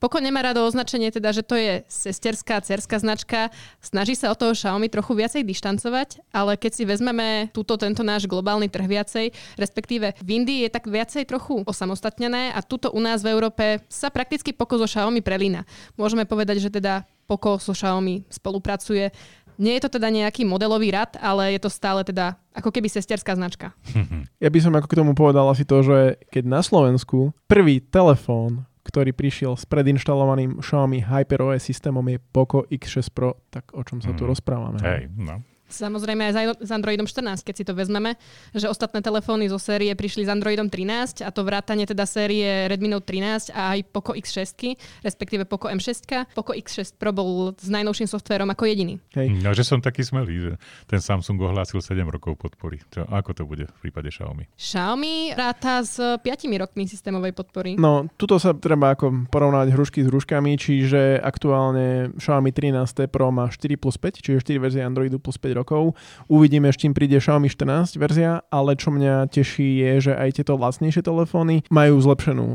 Poco 0.01 0.17
nemá 0.17 0.41
rado 0.41 0.65
označenie 0.65 1.13
teda, 1.13 1.29
že 1.29 1.45
to 1.45 1.61
je 1.61 1.85
sesterská, 1.85 2.65
cerská 2.65 2.97
značka. 2.97 3.53
Snaží 3.85 4.17
sa 4.17 4.33
o 4.33 4.39
toho 4.39 4.57
Xiaomi 4.57 4.89
trochu 4.89 5.13
viacej 5.13 5.45
dištancovať, 5.45 6.25
ale 6.33 6.57
keď 6.57 6.73
si 6.73 6.89
vezmeme 6.89 7.53
túto, 7.53 7.77
tento 7.77 8.01
náš 8.01 8.25
globálny 8.25 8.73
trh 8.73 8.89
viacej, 8.89 9.29
respektíve 9.61 10.17
v 10.25 10.29
Indii 10.41 10.65
je 10.65 10.71
tak 10.73 10.89
viacej 10.89 11.29
trochu 11.29 11.61
osamostatnené 11.69 12.49
a 12.57 12.65
tuto 12.65 12.89
u 12.97 13.01
nás 13.05 13.21
v 13.21 13.29
Európe 13.29 13.85
sa 13.93 14.09
prakticky 14.09 14.57
Poco 14.57 14.81
so 14.81 14.89
Xiaomi 14.89 15.21
prelína. 15.21 15.69
Môžeme 16.01 16.25
povedať, 16.25 16.65
že 16.65 16.73
teda 16.73 17.05
Poco 17.29 17.61
so 17.61 17.77
Xiaomi 17.77 18.25
spolupracuje. 18.33 19.13
Nie 19.61 19.77
je 19.77 19.85
to 19.85 20.01
teda 20.01 20.09
nejaký 20.09 20.49
modelový 20.49 20.97
rad, 20.97 21.21
ale 21.21 21.53
je 21.53 21.61
to 21.61 21.69
stále 21.69 22.01
teda 22.09 22.41
ako 22.57 22.73
keby 22.73 22.89
sesterská 22.89 23.37
značka. 23.37 23.77
Ja 24.41 24.49
by 24.49 24.57
som 24.65 24.73
ako 24.73 24.89
k 24.89 24.97
tomu 24.97 25.13
povedal 25.13 25.45
asi 25.53 25.69
to, 25.69 25.85
že 25.85 26.17
keď 26.33 26.49
na 26.49 26.65
Slovensku 26.65 27.37
prvý 27.45 27.85
telefón 27.85 28.65
ktorý 28.91 29.15
prišiel 29.15 29.55
s 29.55 29.65
predinštalovaným 29.71 30.59
Xiaomi 30.59 31.07
HyperOS 31.07 31.63
systémom 31.63 32.03
je 32.11 32.19
Poco 32.19 32.67
X6 32.67 33.15
Pro, 33.15 33.39
tak 33.55 33.71
o 33.71 33.87
čom 33.87 34.03
sa 34.03 34.11
tu 34.19 34.27
mm. 34.27 34.31
rozprávame. 34.35 34.79
Hej, 34.83 35.07
no. 35.15 35.47
Samozrejme 35.71 36.35
aj 36.35 36.63
s 36.63 36.71
Androidom 36.71 37.07
14, 37.07 37.47
keď 37.47 37.55
si 37.55 37.65
to 37.65 37.73
vezmeme, 37.73 38.19
že 38.55 38.67
ostatné 38.67 39.01
telefóny 39.01 39.47
zo 39.47 39.59
série 39.59 39.93
prišli 39.95 40.27
s 40.27 40.31
Androidom 40.31 40.69
13 40.69 41.23
a 41.23 41.31
to 41.31 41.47
vrátanie 41.47 41.87
teda 41.87 42.05
série 42.05 42.67
Redmi 42.67 42.91
Note 42.91 43.07
13 43.07 43.55
a 43.55 43.79
aj 43.79 43.79
Poco 43.95 44.13
X6, 44.13 44.77
respektíve 45.07 45.47
Poco 45.47 45.71
M6. 45.71 46.31
Poco 46.35 46.53
X6 46.53 46.99
Pro 46.99 47.15
bol 47.15 47.55
s 47.55 47.69
najnovším 47.71 48.09
softvérom 48.11 48.51
ako 48.51 48.67
jediný. 48.67 48.99
Hej. 49.15 49.31
No, 49.41 49.55
že 49.55 49.63
som 49.63 49.79
taký 49.79 50.03
smelý, 50.03 50.51
že 50.51 50.53
ten 50.91 50.99
Samsung 50.99 51.39
ohlásil 51.47 51.79
7 51.79 52.03
rokov 52.11 52.37
podpory. 52.37 52.83
Čo, 52.91 53.07
ako 53.07 53.31
to 53.33 53.43
bude 53.47 53.65
v 53.71 53.77
prípade 53.87 54.11
Xiaomi? 54.11 54.51
Xiaomi 54.59 55.33
ráta 55.39 55.87
s 55.87 55.97
5 55.97 56.21
rokmi 56.59 56.91
systémovej 56.91 57.33
podpory. 57.33 57.79
No, 57.79 58.11
tuto 58.19 58.41
sa 58.43 58.57
treba 58.57 58.93
ako 58.97 59.31
porovnať 59.31 59.71
hrušky 59.71 60.03
s 60.03 60.11
hruškami, 60.11 60.59
čiže 60.59 61.23
aktuálne 61.23 62.11
Xiaomi 62.19 62.51
13 62.51 63.07
Pro 63.07 63.31
má 63.31 63.47
4 63.47 63.77
plus 63.79 63.97
5, 64.01 64.19
čiže 64.25 64.43
4 64.43 64.59
verzie 64.59 64.83
Androidu 64.83 65.23
plus 65.23 65.39
5 65.39 65.53
rokov. 65.55 65.60
Uvidíme, 66.29 66.71
s 66.73 66.81
čím 66.81 66.93
príde 66.93 67.19
Xiaomi 67.19 67.49
14 67.49 67.97
verzia, 67.97 68.45
ale 68.49 68.77
čo 68.77 68.93
mňa 68.93 69.29
teší 69.31 69.81
je, 69.81 69.93
že 70.11 70.13
aj 70.17 70.41
tieto 70.41 70.57
lacnejšie 70.57 71.03
telefóny 71.05 71.65
majú 71.69 72.01
zlepšenú 72.01 72.47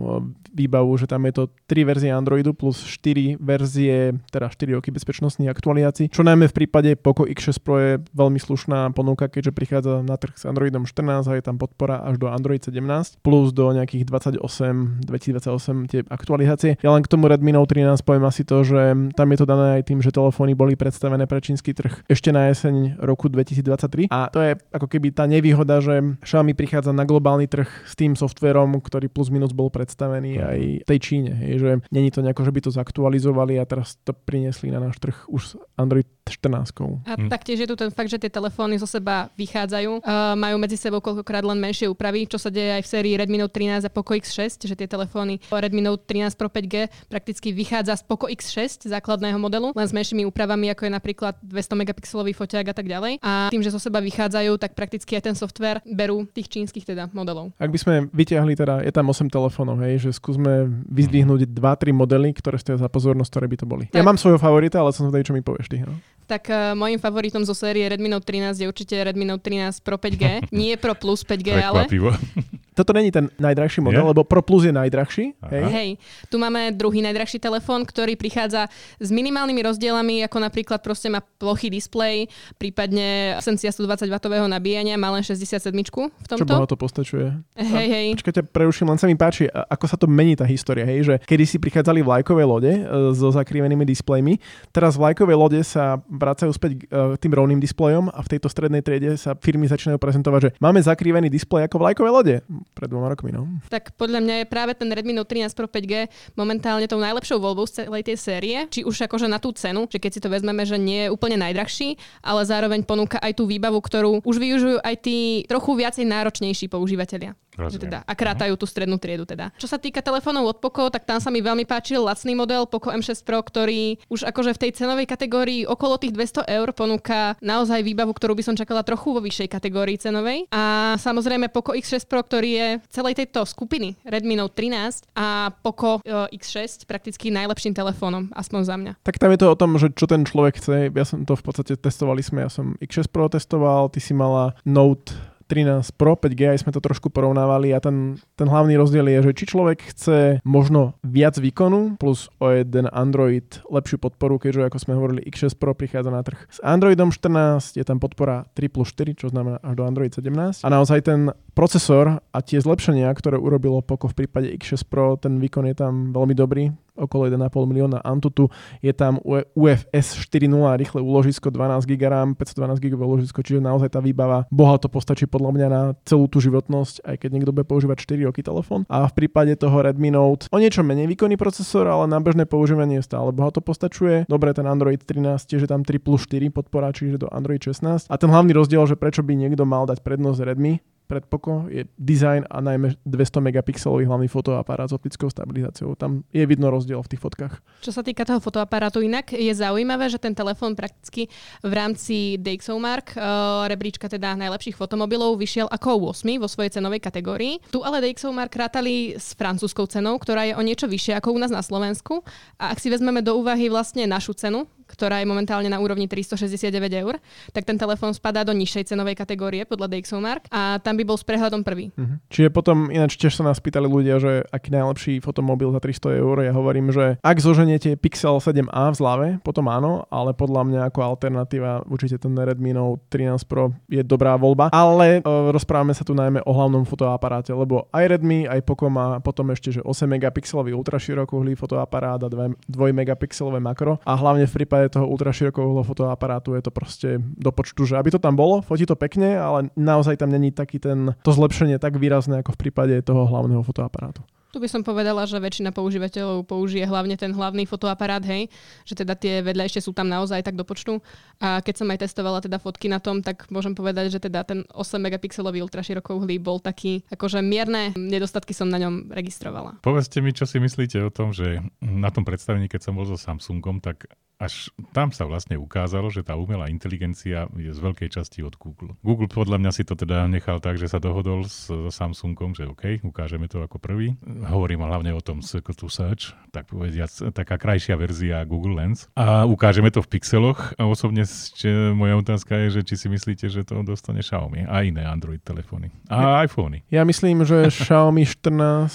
výbavu, 0.56 0.96
že 0.96 1.06
tam 1.12 1.28
je 1.28 1.34
to 1.36 1.44
3 1.68 1.84
verzie 1.84 2.10
Androidu 2.16 2.56
plus 2.56 2.80
4 2.82 3.36
verzie, 3.38 4.16
teda 4.32 4.48
4 4.48 4.80
roky 4.80 4.90
bezpečnostných 4.96 5.52
aktualizácií, 5.52 6.08
čo 6.08 6.24
najmä 6.24 6.48
v 6.48 6.56
prípade 6.56 6.96
Poco 6.96 7.28
X6 7.28 7.60
Pro 7.60 7.76
je 7.78 8.00
veľmi 8.16 8.40
slušná 8.40 8.96
ponuka, 8.96 9.28
keďže 9.28 9.52
prichádza 9.52 10.00
na 10.02 10.16
trh 10.16 10.40
s 10.40 10.48
Androidom 10.48 10.88
14 10.88 11.28
a 11.28 11.34
je 11.36 11.44
tam 11.44 11.60
podpora 11.60 12.00
až 12.08 12.16
do 12.18 12.32
Android 12.32 12.64
17 12.64 13.20
plus 13.20 13.52
do 13.52 13.68
nejakých 13.76 14.08
28, 14.08 15.04
2028 15.04 15.92
tie 15.92 16.02
aktualizácie. 16.08 16.80
Ja 16.80 16.96
len 16.96 17.04
k 17.04 17.12
tomu 17.12 17.28
Redmi 17.28 17.52
Note 17.52 17.76
13 17.76 18.00
poviem 18.06 18.24
asi 18.24 18.48
to, 18.48 18.64
že 18.64 18.96
tam 19.18 19.28
je 19.34 19.38
to 19.42 19.46
dané 19.50 19.82
aj 19.82 19.84
tým, 19.92 20.00
že 20.00 20.16
telefóny 20.16 20.56
boli 20.56 20.80
predstavené 20.80 21.28
pre 21.28 21.44
čínsky 21.44 21.76
trh 21.76 22.06
ešte 22.08 22.30
na 22.32 22.48
jeseň 22.54 23.02
roku 23.02 23.28
2023. 23.28 24.14
A 24.14 24.30
to 24.32 24.40
je 24.40 24.56
ako 24.72 24.88
keby 24.88 25.12
tá 25.12 25.26
nevýhoda, 25.26 25.82
že 25.82 26.16
Xiaomi 26.22 26.54
prichádza 26.54 26.94
na 26.94 27.04
globálny 27.04 27.50
trh 27.50 27.68
s 27.84 27.98
tým 27.98 28.14
softverom, 28.14 28.78
ktorý 28.80 29.10
plus 29.10 29.34
minus 29.34 29.52
bol 29.52 29.74
predstavený 29.74 30.45
aj 30.46 30.88
tej 30.88 31.00
Číne. 31.02 31.32
Hej, 31.36 31.54
že 31.60 31.72
není 31.92 32.10
to 32.12 32.22
nejako, 32.22 32.46
že 32.46 32.54
by 32.54 32.60
to 32.62 32.72
zaktualizovali 32.72 33.60
a 33.60 33.66
teraz 33.66 33.98
to 34.06 34.14
priniesli 34.14 34.72
na 34.72 34.80
náš 34.80 35.02
trh 35.02 35.28
už 35.28 35.58
Android 35.78 36.08
14. 36.26 37.06
A 37.06 37.14
hm. 37.16 37.30
taktiež 37.30 37.62
je 37.62 37.68
tu 37.70 37.78
ten 37.78 37.94
fakt, 37.94 38.10
že 38.10 38.18
tie 38.18 38.34
telefóny 38.34 38.82
zo 38.82 38.90
seba 38.90 39.30
vychádzajú. 39.38 40.02
Uh, 40.02 40.34
majú 40.34 40.58
medzi 40.58 40.74
sebou 40.74 40.98
koľkokrát 40.98 41.46
len 41.46 41.62
menšie 41.62 41.86
úpravy, 41.86 42.26
čo 42.26 42.42
sa 42.42 42.50
deje 42.50 42.82
aj 42.82 42.82
v 42.82 42.90
sérii 42.90 43.14
Redmi 43.14 43.38
Note 43.38 43.54
13 43.54 43.86
a 43.86 43.92
Poco 43.94 44.18
X6, 44.18 44.66
že 44.66 44.74
tie 44.74 44.90
telefóny 44.90 45.38
Redmi 45.54 45.86
Note 45.86 46.02
13 46.10 46.34
Pro 46.34 46.50
5G 46.50 46.90
prakticky 47.10 47.54
vychádza 47.54 48.02
z 48.02 48.04
Poco 48.10 48.26
X6 48.26 48.90
základného 48.90 49.38
modelu, 49.38 49.70
len 49.78 49.86
s 49.86 49.94
menšími 49.94 50.26
úpravami, 50.26 50.74
ako 50.74 50.90
je 50.90 50.92
napríklad 50.98 51.38
200 51.46 51.82
megapixelový 51.86 52.34
foťák 52.34 52.74
a 52.74 52.76
tak 52.76 52.90
ďalej. 52.90 53.22
A 53.22 53.54
tým, 53.54 53.62
že 53.62 53.70
zo 53.70 53.78
seba 53.78 54.02
vychádzajú, 54.02 54.58
tak 54.58 54.74
prakticky 54.74 55.14
aj 55.18 55.30
ten 55.30 55.36
software 55.38 55.86
berú 55.86 56.26
tých 56.34 56.50
čínskych 56.50 56.90
teda 56.90 57.06
modelov. 57.14 57.54
Ak 57.62 57.70
by 57.70 57.78
sme 57.78 57.94
vyťahli 58.10 58.58
teda, 58.58 58.82
je 58.82 58.90
tam 58.90 59.14
8 59.14 59.30
telefónov, 59.30 59.78
hej, 59.86 60.10
že 60.10 60.18
skúsme 60.18 60.74
vyzdvihnúť 60.90 61.54
2-3 61.54 61.94
modely, 61.94 62.34
ktoré 62.34 62.58
ste 62.58 62.74
za 62.74 62.90
pozornosť, 62.90 63.30
ktoré 63.30 63.46
by 63.46 63.58
to 63.62 63.66
boli. 63.70 63.86
Tak. 63.94 64.02
Ja 64.02 64.04
mám 64.04 64.18
svojho 64.18 64.42
favorita, 64.42 64.82
ale 64.82 64.90
som 64.90 65.06
zvedavý, 65.06 65.24
čo 65.30 65.36
mi 65.38 65.46
povieš 65.46 65.70
ty. 65.70 65.86
No? 65.86 65.94
Tak 66.26 66.50
uh, 66.50 66.74
môjim 66.74 66.98
favoritom 66.98 67.46
zo 67.46 67.54
série 67.54 67.86
Redmi 67.86 68.10
Note 68.10 68.26
13 68.26 68.58
je 68.58 68.66
určite 68.66 68.98
Redmi 68.98 69.30
Note 69.30 69.46
13 69.46 69.86
Pro 69.86 70.02
5G. 70.02 70.46
Nie 70.60 70.74
Pro 70.76 70.98
Plus 70.98 71.22
5G, 71.22 71.50
ale... 71.62 71.86
Toto 72.76 72.92
není 72.92 73.08
ten 73.08 73.32
najdrahší 73.40 73.80
model, 73.80 74.04
je? 74.04 74.10
lebo 74.12 74.22
Pro 74.28 74.44
Plus 74.44 74.68
je 74.68 74.74
najdrahší. 74.76 75.40
Hej. 75.48 75.64
hej, 75.72 75.90
tu 76.28 76.36
máme 76.36 76.76
druhý 76.76 77.00
najdrahší 77.00 77.40
telefón, 77.40 77.88
ktorý 77.88 78.20
prichádza 78.20 78.68
s 79.00 79.10
minimálnymi 79.16 79.64
rozdielami, 79.64 80.28
ako 80.28 80.44
napríklad 80.44 80.84
proste 80.84 81.08
má 81.08 81.24
plochý 81.24 81.72
displej, 81.72 82.28
prípadne 82.60 83.40
absencia 83.40 83.72
120 83.72 84.12
W 84.12 84.36
nabíjania, 84.52 85.00
má 85.00 85.08
len 85.16 85.24
67 85.24 85.72
v 85.72 86.28
tomto. 86.28 86.44
Čo 86.44 86.68
to 86.68 86.76
postačuje. 86.76 87.32
Hej, 87.56 87.88
hej. 87.88 88.08
Počkajte, 88.20 88.44
preuším, 88.52 88.92
len 88.92 89.00
sa 89.00 89.08
mi 89.08 89.16
páči, 89.16 89.48
ako 89.48 89.86
sa 89.88 89.96
to 89.96 90.12
mení 90.12 90.36
tá 90.36 90.44
história, 90.44 90.84
hej, 90.84 91.08
že 91.08 91.16
kedy 91.24 91.44
si 91.48 91.58
prichádzali 91.64 92.04
vlajkové 92.04 92.44
lode 92.44 92.72
e, 92.76 92.82
so 93.16 93.32
zakrivenými 93.32 93.88
displejmi, 93.88 94.36
teraz 94.76 95.00
vlajkové 95.00 95.32
lode 95.32 95.64
sa 95.64 96.04
vracajú 96.12 96.52
späť 96.52 96.72
k 96.76 96.92
e, 96.92 97.16
tým 97.16 97.32
rovným 97.32 97.64
displejom 97.64 98.12
a 98.12 98.20
v 98.20 98.32
tejto 98.36 98.52
strednej 98.52 98.84
triede 98.84 99.16
sa 99.16 99.32
firmy 99.40 99.72
začínajú 99.72 99.96
prezentovať, 99.96 100.40
že 100.42 100.50
máme 100.60 100.84
zakrivený 100.84 101.32
displej 101.32 101.72
ako 101.72 101.80
vlajkové 101.80 102.10
lode 102.12 102.36
pred 102.74 102.92
dvoma 102.92 103.08
rokmi. 103.12 103.32
No. 103.32 103.48
Tak 103.70 103.96
podľa 103.96 104.20
mňa 104.20 104.36
je 104.44 104.46
práve 104.52 104.76
ten 104.76 104.92
Redmi 104.92 105.16
Note 105.16 105.32
13 105.32 105.54
Pro 105.56 105.68
5G 105.70 106.10
momentálne 106.36 106.90
tou 106.90 107.00
najlepšou 107.00 107.40
voľbou 107.40 107.70
z 107.70 107.86
celej 107.86 108.04
tej 108.04 108.18
série, 108.20 108.58
či 108.68 108.84
už 108.84 109.08
akože 109.08 109.30
na 109.30 109.40
tú 109.40 109.56
cenu, 109.56 109.88
že 109.88 110.02
keď 110.02 110.12
si 110.12 110.24
to 110.24 110.28
vezmeme, 110.28 110.66
že 110.68 110.76
nie 110.76 111.08
je 111.08 111.14
úplne 111.14 111.40
najdrahší, 111.40 111.96
ale 112.26 112.42
zároveň 112.44 112.84
ponúka 112.84 113.22
aj 113.22 113.38
tú 113.38 113.48
výbavu, 113.48 113.80
ktorú 113.80 114.26
už 114.26 114.36
využijú 114.42 114.78
aj 114.84 114.96
tí 115.00 115.48
trochu 115.48 115.72
viacej 115.78 116.06
náročnejší 116.08 116.68
používateľia. 116.68 117.38
Že 117.56 117.88
teda, 117.88 118.00
a 118.04 118.14
krátajú 118.14 118.54
tú 118.60 118.68
strednú 118.68 119.00
triedu 119.00 119.24
teda. 119.24 119.56
Čo 119.56 119.72
sa 119.72 119.80
týka 119.80 120.04
telefónov 120.04 120.44
od 120.52 120.58
Poco, 120.60 120.92
tak 120.92 121.08
tam 121.08 121.24
sa 121.24 121.32
mi 121.32 121.40
veľmi 121.40 121.64
páčil 121.64 122.04
lacný 122.04 122.36
model 122.36 122.68
Poco 122.68 122.92
M6 122.92 123.24
Pro, 123.24 123.40
ktorý 123.40 124.04
už 124.12 124.28
akože 124.28 124.52
v 124.56 124.62
tej 124.68 124.72
cenovej 124.76 125.08
kategórii 125.08 125.64
okolo 125.64 125.96
tých 125.96 126.12
200 126.12 126.52
eur 126.52 126.70
ponúka 126.76 127.40
naozaj 127.40 127.80
výbavu, 127.82 128.12
ktorú 128.12 128.36
by 128.36 128.44
som 128.44 128.56
čakala 128.60 128.84
trochu 128.84 129.16
vo 129.16 129.24
vyššej 129.24 129.48
kategórii 129.48 129.96
cenovej. 129.96 130.52
A 130.52 130.96
samozrejme 131.00 131.48
Poco 131.48 131.72
X6 131.72 132.06
Pro, 132.12 132.20
ktorý 132.22 132.50
je 132.52 132.68
celej 132.92 133.24
tejto 133.24 133.48
skupiny 133.48 133.96
Redmi 134.04 134.36
Note 134.36 134.56
13 134.60 135.16
a 135.16 135.52
Poco 135.64 136.04
e, 136.04 136.28
X6 136.36 136.84
prakticky 136.84 137.32
najlepším 137.32 137.72
telefónom, 137.72 138.30
aspoň 138.36 138.62
za 138.68 138.76
mňa. 138.76 138.92
Tak 139.02 139.16
tam 139.18 139.32
je 139.32 139.40
to 139.40 139.48
o 139.48 139.60
tom, 139.60 139.80
že 139.80 139.92
čo 139.96 140.06
ten 140.06 140.28
človek 140.28 140.60
chce. 140.60 140.92
Ja 140.92 141.06
som 141.08 141.24
to 141.24 141.40
v 141.40 141.44
podstate 141.44 141.74
testovali 141.80 142.20
sme, 142.20 142.44
ja 142.44 142.52
som 142.52 142.76
X6 142.84 143.08
Pro 143.08 143.32
testoval, 143.32 143.88
ty 143.90 144.04
si 144.04 144.12
mala 144.12 144.58
Note 144.68 145.35
13 145.46 145.94
Pro 145.96 146.18
5G, 146.18 146.58
aj 146.58 146.60
sme 146.66 146.74
to 146.74 146.82
trošku 146.82 147.14
porovnávali 147.14 147.72
a 147.72 147.80
ten, 147.80 148.18
ten 148.34 148.48
hlavný 148.50 148.76
rozdiel 148.76 149.06
je, 149.06 149.32
že 149.32 149.38
či 149.38 149.46
človek 149.54 149.80
chce 149.94 150.18
možno 150.42 150.98
viac 151.06 151.38
výkonu 151.38 152.02
plus 152.02 152.28
o 152.42 152.50
jeden 152.50 152.90
Android 152.90 153.46
lepšiu 153.70 154.02
podporu, 154.02 154.42
keďže 154.42 154.68
ako 154.68 154.78
sme 154.82 154.94
hovorili 154.98 155.22
X6 155.30 155.58
Pro 155.58 155.78
prichádza 155.78 156.10
na 156.10 156.26
trh 156.26 156.40
s 156.50 156.58
Androidom 156.66 157.14
14, 157.14 157.78
je 157.78 157.86
tam 157.86 158.02
podpora 158.02 158.50
3 158.58 158.74
plus 158.74 158.90
4, 158.94 159.14
čo 159.14 159.28
znamená 159.30 159.62
až 159.62 159.74
do 159.78 159.84
Android 159.86 160.10
17 160.10 160.66
a 160.66 160.68
naozaj 160.70 161.06
ten 161.06 161.30
procesor 161.54 162.20
a 162.20 162.40
tie 162.42 162.58
zlepšenia, 162.58 163.08
ktoré 163.14 163.38
urobilo 163.38 163.86
Poco 163.86 164.10
v 164.10 164.26
prípade 164.26 164.50
X6 164.58 164.90
Pro, 164.90 165.16
ten 165.16 165.38
výkon 165.38 165.70
je 165.70 165.76
tam 165.78 166.12
veľmi 166.12 166.34
dobrý, 166.34 166.74
okolo 166.96 167.28
1,5 167.30 167.52
milióna 167.68 168.00
Antutu, 168.02 168.50
je 168.80 168.92
tam 168.96 169.20
UFS 169.24 170.20
4.0 170.26 170.52
rýchle 170.80 171.00
úložisko 171.04 171.52
12 171.52 171.86
GB 171.86 172.04
RAM, 172.08 172.34
512 172.36 172.80
GB 172.80 173.02
úložisko, 173.04 173.40
čiže 173.44 173.60
naozaj 173.62 173.94
tá 173.94 174.00
výbava 174.00 174.48
bohato 174.50 174.88
postačí 174.88 175.28
podľa 175.28 175.52
mňa 175.52 175.68
na 175.68 175.82
celú 176.08 176.32
tú 176.32 176.40
životnosť, 176.40 177.04
aj 177.04 177.16
keď 177.20 177.30
niekto 177.36 177.52
bude 177.52 177.68
používať 177.68 177.98
4 178.04 178.28
roky 178.28 178.42
telefón. 178.42 178.88
A 178.88 179.06
v 179.06 179.14
prípade 179.14 179.54
toho 179.60 179.84
Redmi 179.84 180.10
Note 180.10 180.48
o 180.52 180.58
niečo 180.58 180.82
menej 180.82 181.12
výkonný 181.12 181.36
procesor, 181.36 181.86
ale 181.86 182.08
na 182.08 182.20
bežné 182.24 182.48
používanie 182.48 183.04
stále 183.04 183.36
bohato 183.36 183.60
postačuje. 183.60 184.26
Dobre, 184.32 184.56
ten 184.56 184.66
Android 184.66 185.00
13 185.00 185.44
tiež 185.46 185.68
je 185.68 185.70
tam 185.70 185.84
3 185.84 186.00
plus 186.00 186.24
4 186.26 186.48
podpora, 186.50 186.96
čiže 186.96 187.22
do 187.22 187.28
Android 187.30 187.60
16. 187.60 188.08
A 188.08 188.16
ten 188.16 188.30
hlavný 188.32 188.56
rozdiel, 188.56 188.88
že 188.88 188.96
prečo 188.96 189.22
by 189.22 189.36
niekto 189.36 189.68
mal 189.68 189.84
dať 189.84 190.00
prednosť 190.00 190.40
Redmi, 190.48 190.80
pred 191.06 191.24
Poco 191.30 191.70
je 191.70 191.86
design 191.96 192.44
a 192.50 192.60
najmä 192.62 192.98
200 193.06 193.40
megapixelový 193.42 194.10
hlavný 194.10 194.28
fotoaparát 194.28 194.90
s 194.90 194.98
optickou 194.98 195.30
stabilizáciou. 195.30 195.94
Tam 195.96 196.26
je 196.34 196.44
vidno 196.46 196.74
rozdiel 196.74 197.00
v 197.06 197.10
tých 197.14 197.22
fotkách. 197.22 197.54
Čo 197.86 197.94
sa 197.94 198.02
týka 198.02 198.26
toho 198.26 198.42
fotoaparátu, 198.42 199.06
inak 199.06 199.32
je 199.32 199.54
zaujímavé, 199.54 200.10
že 200.10 200.18
ten 200.18 200.34
telefón 200.34 200.74
prakticky 200.74 201.30
v 201.62 201.74
rámci 201.74 202.42
DxOMark, 202.42 203.14
uh, 203.16 203.70
rebríčka 203.70 204.10
teda 204.10 204.34
najlepších 204.36 204.76
fotomobilov, 204.76 205.38
vyšiel 205.38 205.70
ako 205.70 206.12
8 206.12 206.42
vo 206.42 206.50
svojej 206.50 206.74
cenovej 206.74 207.00
kategórii. 207.00 207.62
Tu 207.70 207.80
ale 207.86 208.02
DxOMark 208.02 208.52
rátali 208.58 209.14
s 209.16 209.38
francúzskou 209.38 209.86
cenou, 209.86 210.18
ktorá 210.18 210.44
je 210.50 210.58
o 210.58 210.62
niečo 210.66 210.90
vyššia 210.90 211.22
ako 211.22 211.38
u 211.38 211.40
nás 211.40 211.54
na 211.54 211.62
Slovensku. 211.62 212.26
A 212.58 212.74
ak 212.74 212.82
si 212.82 212.90
vezmeme 212.90 213.22
do 213.22 213.38
úvahy 213.38 213.70
vlastne 213.70 214.10
našu 214.10 214.34
cenu, 214.34 214.66
ktorá 214.86 215.20
je 215.20 215.28
momentálne 215.28 215.68
na 215.68 215.82
úrovni 215.82 216.06
369 216.08 216.72
eur, 216.94 217.18
tak 217.52 217.66
ten 217.66 217.76
telefón 217.76 218.14
spadá 218.14 218.46
do 218.46 218.54
nižšej 218.54 218.94
cenovej 218.94 219.18
kategórie 219.18 219.66
podľa 219.66 219.92
DxOMark 219.98 220.48
a 220.54 220.78
tam 220.80 220.96
by 220.96 221.04
bol 221.04 221.18
s 221.18 221.26
prehľadom 221.26 221.66
prvý. 221.66 221.92
Uh-huh. 221.98 222.22
Čiže 222.30 222.50
potom, 222.54 222.88
ináč 222.94 223.18
tiež 223.20 223.36
sa 223.36 223.44
nás 223.44 223.58
pýtali 223.60 223.90
ľudia, 223.90 224.22
že 224.22 224.46
aký 224.54 224.72
najlepší 224.72 225.20
fotomobil 225.20 225.74
za 225.74 225.82
300 225.82 226.22
eur, 226.22 226.36
ja 226.46 226.54
hovorím, 226.54 226.94
že 226.94 227.18
ak 227.20 227.38
zoženiete 227.42 227.98
Pixel 227.98 228.38
7a 228.38 228.94
v 228.94 228.96
zlave, 228.96 229.28
potom 229.42 229.68
áno, 229.68 230.06
ale 230.14 230.38
podľa 230.38 230.62
mňa 230.64 230.82
ako 230.94 231.00
alternatíva 231.02 231.84
určite 231.90 232.22
ten 232.22 232.38
Redmi 232.38 232.72
Note 232.72 233.02
13 233.10 233.50
Pro 233.50 233.74
je 233.90 234.06
dobrá 234.06 234.38
voľba, 234.38 234.70
ale 234.70 235.26
uh, 235.26 235.50
rozprávame 235.50 235.98
sa 235.98 236.06
tu 236.06 236.14
najmä 236.14 236.46
o 236.46 236.52
hlavnom 236.54 236.86
fotoaparáte, 236.86 237.52
lebo 237.52 237.90
aj 237.90 238.06
Redmi, 238.16 238.46
aj 238.46 238.62
Poco 238.64 238.88
má 238.88 239.18
potom 239.20 239.50
ešte, 239.50 239.74
že 239.74 239.82
8 239.82 240.06
megapixelový 240.06 240.72
ultraširokouhlý 240.78 241.58
fotoaparát 241.58 242.22
a 242.22 242.30
2, 242.30 242.70
2 242.70 242.94
megapixelové 242.94 243.58
makro 243.58 243.98
a 244.06 244.14
hlavne 244.14 244.46
v 244.46 244.54
prípade 244.54 244.75
prípade 244.76 244.92
toho 244.92 245.08
ultraširokého 245.08 245.84
fotoaparátu 245.88 246.60
je 246.60 246.64
to 246.68 246.72
proste 246.72 247.10
do 247.40 247.52
počtu, 247.56 247.88
že 247.88 247.96
aby 247.96 248.12
to 248.12 248.20
tam 248.20 248.36
bolo, 248.36 248.60
fotí 248.60 248.84
to 248.84 249.00
pekne, 249.00 249.40
ale 249.40 249.72
naozaj 249.80 250.20
tam 250.20 250.28
není 250.28 250.52
taký 250.52 250.84
ten, 250.84 251.16
to 251.24 251.32
zlepšenie 251.32 251.80
tak 251.80 251.96
výrazné 251.96 252.44
ako 252.44 252.60
v 252.60 252.62
prípade 252.68 252.96
toho 253.08 253.24
hlavného 253.24 253.64
fotoaparátu. 253.64 254.20
Tu 254.56 254.64
by 254.64 254.72
som 254.72 254.88
povedala, 254.88 255.28
že 255.28 255.36
väčšina 255.36 255.76
používateľov 255.76 256.48
použije 256.48 256.88
hlavne 256.88 257.20
ten 257.20 257.36
hlavný 257.36 257.68
fotoaparát, 257.68 258.24
hej, 258.24 258.48
že 258.88 258.96
teda 258.96 259.12
tie 259.12 259.44
vedľajšie 259.44 259.84
sú 259.84 259.92
tam 259.92 260.08
naozaj 260.08 260.48
tak 260.48 260.56
do 260.56 260.64
počtu. 260.64 261.04
A 261.44 261.60
keď 261.60 261.84
som 261.84 261.92
aj 261.92 262.08
testovala 262.08 262.40
teda 262.40 262.56
fotky 262.56 262.88
na 262.88 263.04
tom, 263.04 263.20
tak 263.20 263.52
môžem 263.52 263.76
povedať, 263.76 264.16
že 264.16 264.24
teda 264.24 264.48
ten 264.48 264.64
8 264.72 264.96
megapixelový 264.96 265.60
ultraširokouhlý 265.60 266.40
bol 266.40 266.64
taký, 266.64 267.04
akože 267.12 267.44
mierne 267.44 267.92
nedostatky 268.00 268.56
som 268.56 268.72
na 268.72 268.80
ňom 268.80 269.12
registrovala. 269.12 269.84
Povedzte 269.84 270.24
mi, 270.24 270.32
čo 270.32 270.48
si 270.48 270.64
myslíte 270.64 271.04
o 271.04 271.12
tom, 271.12 271.36
že 271.36 271.60
na 271.84 272.08
tom 272.08 272.24
predstavení, 272.24 272.72
keď 272.72 272.88
som 272.88 272.96
bol 272.96 273.04
so 273.04 273.20
Samsungom, 273.20 273.84
tak 273.84 274.08
až 274.36 274.70
tam 274.92 275.16
sa 275.16 275.24
vlastne 275.24 275.56
ukázalo, 275.56 276.12
že 276.12 276.22
tá 276.22 276.36
umelá 276.36 276.68
inteligencia 276.68 277.48
je 277.56 277.72
z 277.72 277.80
veľkej 277.80 278.10
časti 278.12 278.44
od 278.44 278.60
Google. 278.60 278.94
Google 279.02 279.32
podľa 279.32 279.58
mňa 279.64 279.72
si 279.72 279.84
to 279.88 279.96
teda 279.96 280.28
nechal 280.28 280.60
tak, 280.60 280.76
že 280.76 280.92
sa 280.92 281.00
dohodol 281.00 281.48
s, 281.48 281.72
so 281.72 281.88
Samsungom, 281.88 282.54
že 282.54 282.68
OK, 282.68 283.02
ukážeme 283.02 283.48
to 283.48 283.64
ako 283.64 283.80
prvý. 283.80 284.20
Hovorím 284.26 284.84
hlavne 284.84 285.16
o 285.16 285.24
tom 285.24 285.40
Circle 285.40 285.76
to 285.76 285.88
Search, 285.88 286.36
tak 286.52 286.68
povediac, 286.68 287.10
taká 287.32 287.56
krajšia 287.56 287.96
verzia 287.96 288.44
Google 288.44 288.76
Lens. 288.76 289.08
A 289.16 289.48
ukážeme 289.48 289.88
to 289.90 290.04
v 290.04 290.12
pixeloch. 290.20 290.76
A 290.76 290.84
osobne 290.84 291.24
ešte 291.24 291.96
moja 291.96 292.20
otázka 292.20 292.60
je, 292.68 292.82
že 292.82 292.82
či 292.84 292.96
si 293.00 293.08
myslíte, 293.08 293.48
že 293.48 293.64
to 293.64 293.82
dostane 293.88 294.20
Xiaomi 294.20 294.68
a 294.68 294.84
iné 294.84 295.08
Android 295.08 295.40
telefóny. 295.40 295.90
A 296.12 296.44
iPhony. 296.44 296.84
Ja 296.92 297.08
myslím, 297.08 297.48
že 297.48 297.72
Xiaomi 297.72 298.28
14 298.28 298.92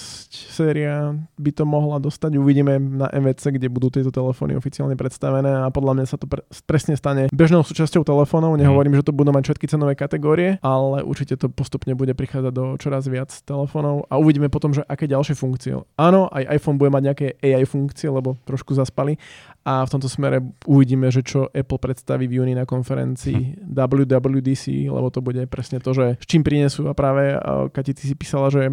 séria 0.53 1.17
by 1.41 1.51
to 1.51 1.63
mohla 1.65 1.97
dostať. 1.97 2.37
Uvidíme 2.37 2.77
na 2.77 3.09
MVC, 3.09 3.57
kde 3.57 3.67
budú 3.73 3.89
tieto 3.89 4.13
telefóny 4.13 4.53
oficiálne 4.53 4.93
predstavené 4.93 5.30
nastavené 5.31 5.63
a 5.63 5.71
podľa 5.71 5.93
mňa 5.95 6.05
sa 6.05 6.17
to 6.19 6.27
pre, 6.27 6.43
presne 6.67 6.99
stane 6.99 7.31
bežnou 7.31 7.63
súčasťou 7.63 8.03
telefónov. 8.03 8.59
Nehovorím, 8.59 8.99
že 8.99 9.07
to 9.07 9.15
budú 9.15 9.31
mať 9.31 9.47
všetky 9.47 9.65
cenové 9.71 9.93
kategórie, 9.95 10.59
ale 10.59 11.07
určite 11.07 11.39
to 11.39 11.47
postupne 11.47 11.95
bude 11.95 12.11
prichádzať 12.11 12.53
do 12.53 12.75
čoraz 12.75 13.07
viac 13.07 13.31
telefónov 13.47 14.11
a 14.11 14.19
uvidíme 14.19 14.51
potom, 14.51 14.75
že 14.75 14.83
aké 14.83 15.07
ďalšie 15.07 15.39
funkcie. 15.39 15.79
Áno, 15.95 16.27
aj 16.27 16.59
iPhone 16.59 16.75
bude 16.75 16.91
mať 16.91 17.03
nejaké 17.07 17.25
AI 17.39 17.63
funkcie, 17.63 18.11
lebo 18.11 18.35
trošku 18.43 18.75
zaspali 18.75 19.15
a 19.63 19.85
v 19.85 19.91
tomto 19.93 20.09
smere 20.09 20.41
uvidíme, 20.65 21.07
že 21.13 21.21
čo 21.21 21.47
Apple 21.53 21.79
predstaví 21.79 22.25
v 22.25 22.41
júni 22.41 22.53
na 22.57 22.65
konferencii 22.67 23.61
hm. 23.61 23.77
WWDC, 23.77 24.89
lebo 24.89 25.07
to 25.13 25.23
bude 25.23 25.45
presne 25.47 25.79
to, 25.79 25.93
že 25.95 26.19
s 26.19 26.25
čím 26.27 26.43
prinesú 26.43 26.89
a 26.89 26.97
práve 26.97 27.37
Kati, 27.71 27.93
ty 27.93 28.03
si 28.09 28.15
písala, 28.17 28.49
že 28.49 28.67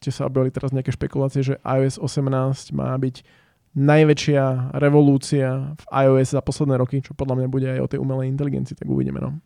ste 0.00 0.10
sa 0.10 0.26
objavili 0.26 0.50
teraz 0.50 0.72
nejaké 0.72 0.90
špekulácie, 0.90 1.44
že 1.44 1.54
iOS 1.62 2.00
18 2.00 2.72
má 2.72 2.96
byť 2.96 3.41
najväčšia 3.72 4.76
revolúcia 4.76 5.72
v 5.76 5.84
iOS 5.88 6.36
za 6.36 6.44
posledné 6.44 6.76
roky, 6.76 7.00
čo 7.00 7.16
podľa 7.16 7.44
mňa 7.44 7.48
bude 7.48 7.68
aj 7.68 7.80
o 7.80 7.90
tej 7.90 7.98
umelej 8.00 8.28
inteligencii, 8.28 8.76
tak 8.76 8.88
uvidíme. 8.88 9.20
No. 9.20 9.40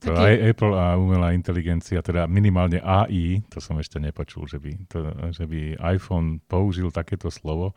To 0.00 0.16
aj 0.16 0.56
Apple 0.56 0.72
a 0.72 0.96
umelá 0.96 1.36
inteligencia, 1.36 2.00
teda 2.00 2.24
minimálne 2.24 2.80
AI, 2.80 3.44
to 3.52 3.60
som 3.60 3.76
ešte 3.76 4.00
nepočul, 4.00 4.48
že 4.48 4.56
by, 4.56 4.72
to, 4.88 4.98
že 5.28 5.44
by 5.44 5.76
iPhone 5.92 6.40
použil 6.48 6.88
takéto 6.88 7.28
slovo, 7.28 7.76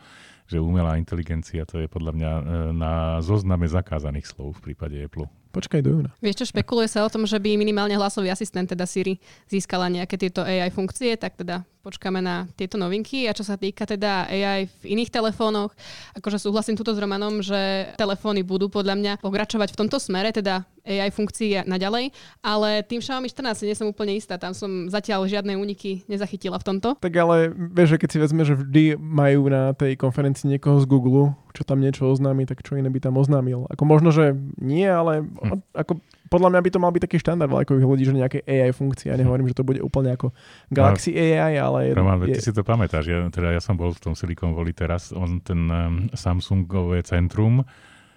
že 0.53 0.61
umelá 0.61 1.01
inteligencia 1.01 1.65
to 1.65 1.81
je 1.81 1.89
podľa 1.89 2.13
mňa 2.13 2.31
e, 2.31 2.41
na 2.77 2.93
zozname 3.25 3.65
zakázaných 3.65 4.29
slov 4.29 4.61
v 4.61 4.71
prípade 4.71 5.01
Apple. 5.01 5.25
Počkaj 5.53 5.85
do 5.85 6.01
júna. 6.01 6.09
Vieš 6.17 6.41
čo, 6.41 6.49
špekuluje 6.49 6.89
sa 6.89 7.05
o 7.05 7.13
tom, 7.13 7.29
že 7.29 7.37
by 7.37 7.53
minimálne 7.61 7.93
hlasový 7.93 8.33
asistent, 8.33 8.73
teda 8.73 8.89
Siri, 8.89 9.21
získala 9.45 9.85
nejaké 9.85 10.17
tieto 10.17 10.41
AI 10.41 10.73
funkcie, 10.73 11.13
tak 11.13 11.37
teda 11.37 11.61
počkáme 11.85 12.23
na 12.25 12.49
tieto 12.57 12.79
novinky. 12.79 13.29
A 13.29 13.37
čo 13.37 13.45
sa 13.45 13.59
týka 13.59 13.85
teda 13.85 14.25
AI 14.31 14.65
v 14.65 14.97
iných 14.97 15.13
telefónoch, 15.13 15.75
akože 16.17 16.41
súhlasím 16.41 16.73
tuto 16.73 16.95
s 16.95 16.97
Romanom, 16.97 17.45
že 17.45 17.93
telefóny 18.01 18.41
budú 18.41 18.71
podľa 18.71 18.95
mňa 18.97 19.13
pokračovať 19.21 19.75
v 19.75 19.79
tomto 19.85 20.01
smere, 20.01 20.33
teda 20.33 20.65
AI 20.83 21.11
funkcií 21.11 21.63
naďalej, 21.63 22.11
ale 22.43 22.83
tým 22.83 22.99
Xiaomi 22.99 23.31
14 23.31 23.63
nie 23.63 23.75
som 23.75 23.87
úplne 23.87 24.15
istá, 24.19 24.35
tam 24.35 24.51
som 24.51 24.91
zatiaľ 24.91 25.27
žiadne 25.31 25.55
úniky 25.55 26.03
nezachytila 26.11 26.59
v 26.59 26.75
tomto. 26.75 26.99
Tak 26.99 27.13
ale 27.15 27.55
vieš, 27.55 27.95
že 27.95 27.99
keď 28.03 28.09
si 28.11 28.17
vezme, 28.19 28.41
že 28.43 28.59
vždy 28.59 28.83
majú 28.99 29.47
na 29.47 29.71
tej 29.71 29.95
konferencii 29.95 30.42
niekoho 30.45 30.77
z 30.79 30.86
Google, 30.88 31.36
čo 31.51 31.63
tam 31.63 31.79
niečo 31.79 32.10
oznámi, 32.10 32.47
tak 32.47 32.63
čo 32.63 32.75
iné 32.75 32.88
by 32.88 32.99
tam 32.99 33.15
oznámil. 33.19 33.67
Ako 33.71 33.84
možno, 33.88 34.13
že 34.13 34.36
nie, 34.60 34.86
ale 34.86 35.23
hm. 35.23 35.63
ako 35.75 35.99
podľa 36.34 36.49
mňa 36.49 36.62
by 36.65 36.69
to 36.73 36.82
mal 36.82 36.89
byť 36.89 37.03
taký 37.06 37.17
štandard 37.21 37.51
vlajkových 37.51 37.86
ľudí, 37.86 38.03
že 38.10 38.17
nejaké 38.17 38.41
AI 38.49 38.73
funkcie. 38.73 39.13
Ja 39.13 39.17
nehovorím, 39.21 39.45
že 39.45 39.58
to 39.58 39.67
bude 39.67 39.79
úplne 39.86 40.17
ako 40.17 40.34
Galaxy 40.73 41.13
no, 41.13 41.21
AI, 41.21 41.53
ale... 41.62 41.79
Roman, 41.93 42.17
je... 42.25 42.38
ty 42.38 42.41
si 42.41 42.49
to 42.49 42.65
pamätáš. 42.65 43.06
Ja, 43.06 43.21
teda 43.29 43.53
ja 43.53 43.62
som 43.62 43.77
bol 43.77 43.93
v 43.93 44.01
tom 44.01 44.13
Silicon 44.17 44.58
Valley 44.58 44.73
teraz. 44.73 45.13
On 45.13 45.38
ten 45.45 45.69
um, 45.69 46.10
Samsungové 46.17 47.06
centrum 47.06 47.62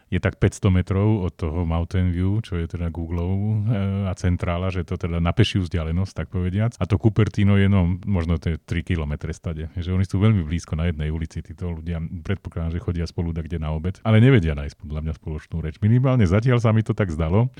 je 0.06 0.22
tak 0.22 0.38
500 0.38 0.70
metrov 0.70 1.26
od 1.26 1.34
toho 1.34 1.66
Mountain 1.66 2.14
View, 2.14 2.38
čo 2.38 2.54
je 2.54 2.70
teda 2.70 2.94
Google 2.94 3.26
e, 3.26 4.06
a 4.06 4.12
centrála, 4.14 4.70
že 4.70 4.86
to 4.86 4.94
teda 4.94 5.18
na 5.18 5.34
pešiu 5.34 5.66
vzdialenosť, 5.66 6.12
tak 6.14 6.26
povediac. 6.30 6.78
A 6.78 6.86
to 6.86 6.94
Cupertino 6.94 7.58
je 7.58 7.66
no, 7.66 7.98
možno 8.06 8.38
3 8.38 8.62
km 8.86 9.26
stade. 9.34 9.66
Že 9.74 9.98
oni 9.98 10.06
sú 10.06 10.22
veľmi 10.22 10.46
blízko 10.46 10.78
na 10.78 10.86
jednej 10.86 11.10
ulici, 11.10 11.42
títo 11.42 11.74
ľudia. 11.74 11.98
Predpokladám, 12.22 12.78
že 12.78 12.82
chodia 12.82 13.06
spolu 13.10 13.34
kde 13.36 13.58
na 13.58 13.74
obed, 13.74 13.98
ale 14.06 14.22
nevedia 14.22 14.54
nájsť 14.54 14.78
podľa 14.78 15.00
mňa 15.02 15.12
spoločnú 15.18 15.56
reč. 15.60 15.76
Minimálne 15.82 16.24
zatiaľ 16.24 16.62
sa 16.62 16.70
mi 16.70 16.86
to 16.86 16.94
tak 16.94 17.10
zdalo 17.10 17.50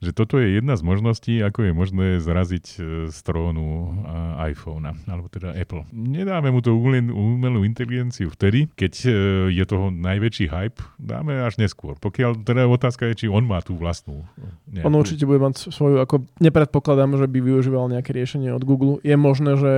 že 0.00 0.16
toto 0.16 0.40
je 0.40 0.56
jedna 0.56 0.80
z 0.80 0.82
možností, 0.82 1.34
ako 1.44 1.68
je 1.68 1.72
možné 1.76 2.06
zraziť 2.24 2.66
e, 2.76 2.78
z 3.12 3.18
trónu 3.20 4.00
iPhone, 4.40 4.88
alebo 5.04 5.28
teda 5.28 5.52
Apple. 5.52 5.84
Nedáme 5.92 6.48
mu 6.48 6.64
to 6.64 6.72
umelú 6.72 7.62
inteligenciu 7.68 8.32
vtedy, 8.32 8.72
keď 8.72 8.92
e, 9.04 9.10
je 9.52 9.64
toho 9.68 9.92
najväčší 9.92 10.48
hype, 10.48 10.80
dáme 10.96 11.44
až 11.44 11.60
neskôr. 11.60 12.00
Pokiaľ 12.00 12.48
teda 12.48 12.64
otázka 12.64 13.12
je, 13.12 13.24
či 13.24 13.26
on 13.28 13.44
má 13.44 13.60
tú 13.60 13.76
vlastnú. 13.76 14.24
Nejakú... 14.72 14.88
On 14.88 14.96
určite 14.96 15.28
bude 15.28 15.40
mať 15.40 15.68
svoju, 15.68 16.00
ako 16.00 16.24
nepredpokladám, 16.40 17.20
že 17.20 17.28
by 17.28 17.38
využíval 17.44 17.92
nejaké 17.92 18.16
riešenie 18.16 18.56
od 18.56 18.64
Google. 18.64 19.04
Je 19.04 19.14
možné, 19.20 19.60
že 19.60 19.72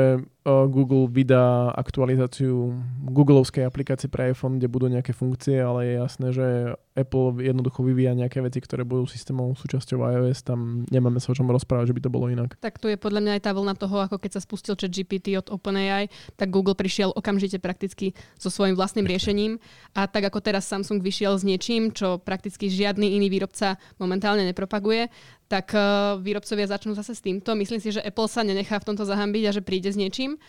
Google 0.45 1.07
vydá 1.07 1.71
aktualizáciu 1.71 2.75
Googleovskej 3.07 3.63
aplikácie 3.63 4.11
pre 4.11 4.35
iPhone, 4.35 4.59
kde 4.59 4.67
budú 4.67 4.91
nejaké 4.91 5.15
funkcie, 5.15 5.63
ale 5.63 5.87
je 5.87 5.95
jasné, 6.03 6.29
že 6.35 6.47
Apple 6.93 7.41
jednoducho 7.41 7.81
vyvíja 7.87 8.13
nejaké 8.13 8.43
veci, 8.43 8.59
ktoré 8.59 8.83
budú 8.83 9.07
systémom 9.07 9.55
súčasťou 9.55 10.03
iOS. 10.03 10.45
Tam 10.45 10.85
nemáme 10.91 11.23
sa 11.23 11.33
o 11.33 11.39
čom 11.39 11.47
rozprávať, 11.47 11.95
že 11.95 11.97
by 11.97 12.03
to 12.05 12.11
bolo 12.13 12.27
inak. 12.29 12.59
Tak 12.59 12.83
tu 12.83 12.91
je 12.91 12.99
podľa 12.99 13.23
mňa 13.23 13.33
aj 13.39 13.43
tá 13.47 13.51
vlna 13.55 13.75
toho, 13.79 13.97
ako 14.03 14.19
keď 14.19 14.31
sa 14.37 14.45
spustil 14.45 14.75
chat 14.75 14.91
GPT 14.91 15.39
od 15.39 15.49
OpenAI, 15.49 16.11
tak 16.37 16.51
Google 16.51 16.77
prišiel 16.77 17.15
okamžite 17.15 17.63
prakticky 17.63 18.13
so 18.35 18.51
svojím 18.51 18.75
vlastným 18.75 19.07
riešením. 19.07 19.63
A 19.95 20.11
tak 20.11 20.27
ako 20.27 20.43
teraz 20.43 20.67
Samsung 20.69 21.01
vyšiel 21.01 21.39
s 21.39 21.47
niečím, 21.47 21.95
čo 21.95 22.19
prakticky 22.19 22.67
žiadny 22.67 23.15
iný 23.15 23.33
výrobca 23.33 23.81
momentálne 23.97 24.45
nepropaguje, 24.45 25.09
tak 25.53 25.77
uh, 25.77 26.17
výrobcovia 26.17 26.65
začnú 26.65 26.97
zase 26.97 27.13
s 27.13 27.21
týmto. 27.21 27.53
Myslím 27.53 27.77
si, 27.77 27.93
že 27.93 28.01
Apple 28.01 28.25
sa 28.33 28.41
nenechá 28.41 28.81
v 28.81 28.89
tomto 28.89 29.05
zahambiť 29.05 29.53
a 29.53 29.53
že 29.53 29.61
príde 29.61 29.93
s 29.93 30.01
niečím 30.01 30.41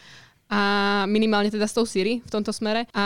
a 0.54 0.62
minimálne 1.10 1.50
teda 1.50 1.66
s 1.66 1.74
tou 1.74 1.88
Siri 1.88 2.22
v 2.22 2.30
tomto 2.30 2.54
smere. 2.54 2.86
A 2.94 3.06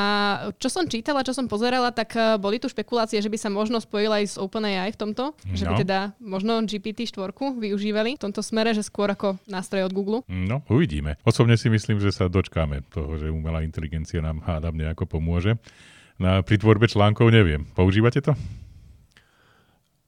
čo 0.57 0.67
som 0.67 0.89
čítala, 0.89 1.23
čo 1.23 1.31
som 1.31 1.47
pozerala, 1.47 1.95
tak 1.95 2.13
uh, 2.13 2.35
boli 2.35 2.59
tu 2.59 2.67
špekulácie, 2.67 3.17
že 3.23 3.31
by 3.31 3.37
sa 3.39 3.49
možno 3.49 3.79
spojila 3.79 4.19
aj 4.21 4.25
s 4.25 4.35
OpenAI 4.35 4.93
v 4.93 4.99
tomto, 4.99 5.31
no. 5.31 5.55
že 5.55 5.65
by 5.65 5.73
no. 5.73 5.81
teda 5.81 5.99
možno 6.19 6.59
GPT-4 6.67 7.31
využívali 7.57 8.19
v 8.19 8.21
tomto 8.21 8.43
smere, 8.43 8.75
že 8.75 8.85
skôr 8.85 9.07
ako 9.09 9.39
nástroj 9.47 9.87
od 9.87 9.93
Google. 9.95 10.19
No, 10.27 10.61
uvidíme. 10.67 11.15
Osobne 11.23 11.55
si 11.55 11.71
myslím, 11.71 12.03
že 12.03 12.11
sa 12.11 12.27
dočkáme 12.27 12.83
toho, 12.91 13.15
že 13.15 13.31
umelá 13.31 13.63
inteligencia 13.63 14.19
nám 14.19 14.43
hádam 14.43 14.75
nejako 14.75 15.07
pomôže. 15.07 15.55
Na, 16.17 16.41
pri 16.41 16.57
tvorbe 16.57 16.89
článkov 16.89 17.29
neviem. 17.29 17.69
Používate 17.77 18.19
to? 18.25 18.33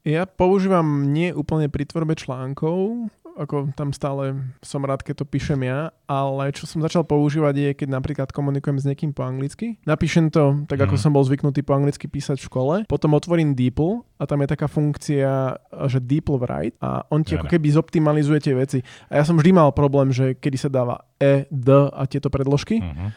Ja 0.10 0.26
používam 0.26 1.13
nie 1.13 1.30
úplne 1.30 1.69
pri 1.69 1.86
tvorbe 1.86 2.17
článkov, 2.17 3.10
ako 3.38 3.72
tam 3.78 3.93
stále 3.93 4.36
som 4.60 4.82
rád, 4.84 5.06
keď 5.06 5.24
to 5.24 5.26
píšem 5.30 5.63
ja, 5.63 5.95
ale 6.10 6.52
čo 6.52 6.67
som 6.67 6.84
začal 6.84 7.08
používať 7.08 7.56
je, 7.56 7.69
keď 7.72 7.88
napríklad 7.93 8.28
komunikujem 8.34 8.82
s 8.82 8.88
niekým 8.89 9.13
po 9.13 9.24
anglicky. 9.24 9.80
Napíšem 9.88 10.28
to 10.28 10.65
tak, 10.67 10.82
ako 10.82 10.98
mm. 10.98 11.02
som 11.06 11.15
bol 11.15 11.24
zvyknutý 11.24 11.62
po 11.63 11.78
anglicky 11.78 12.12
písať 12.12 12.41
v 12.41 12.48
škole, 12.50 12.76
potom 12.89 13.15
otvorím 13.15 13.54
DeepL 13.54 14.04
a 14.19 14.28
tam 14.28 14.43
je 14.43 14.48
taká 14.50 14.67
funkcia, 14.67 15.56
že 15.88 16.04
DeepL 16.04 16.41
write 16.41 16.76
a 16.84 17.08
on 17.13 17.24
ti 17.24 17.39
ako 17.39 17.48
keby 17.48 17.69
zoptimalizuje 17.72 18.39
tie 18.43 18.54
veci. 18.58 18.80
A 19.08 19.22
ja 19.22 19.24
som 19.24 19.38
vždy 19.39 19.56
mal 19.56 19.72
problém, 19.72 20.12
že 20.12 20.36
kedy 20.36 20.58
sa 20.58 20.67
dáva 20.67 21.06
E, 21.22 21.48
D 21.48 21.69
a 21.72 22.04
tieto 22.10 22.28
predložky. 22.28 22.82
Uh-huh. 22.82 23.13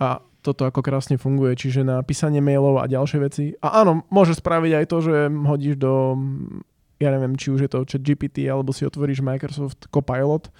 A 0.00 0.24
toto 0.46 0.62
ako 0.62 0.78
krásne 0.78 1.18
funguje, 1.18 1.58
čiže 1.58 1.82
na 1.82 1.98
písanie 2.06 2.38
mailov 2.38 2.78
a 2.78 2.86
ďalšie 2.86 3.18
veci. 3.18 3.44
A 3.58 3.82
áno, 3.82 4.06
môže 4.14 4.38
spraviť 4.38 4.72
aj 4.78 4.84
to, 4.86 4.98
že 5.02 5.14
hodíš 5.26 5.74
do, 5.74 6.14
ja 7.02 7.10
neviem, 7.10 7.34
či 7.34 7.50
už 7.50 7.66
je 7.66 7.70
to 7.74 7.82
chat 7.82 8.02
GPT, 8.06 8.46
alebo 8.46 8.70
si 8.70 8.86
otvoríš 8.86 9.26
Microsoft 9.26 9.90
Copilot, 9.90 10.54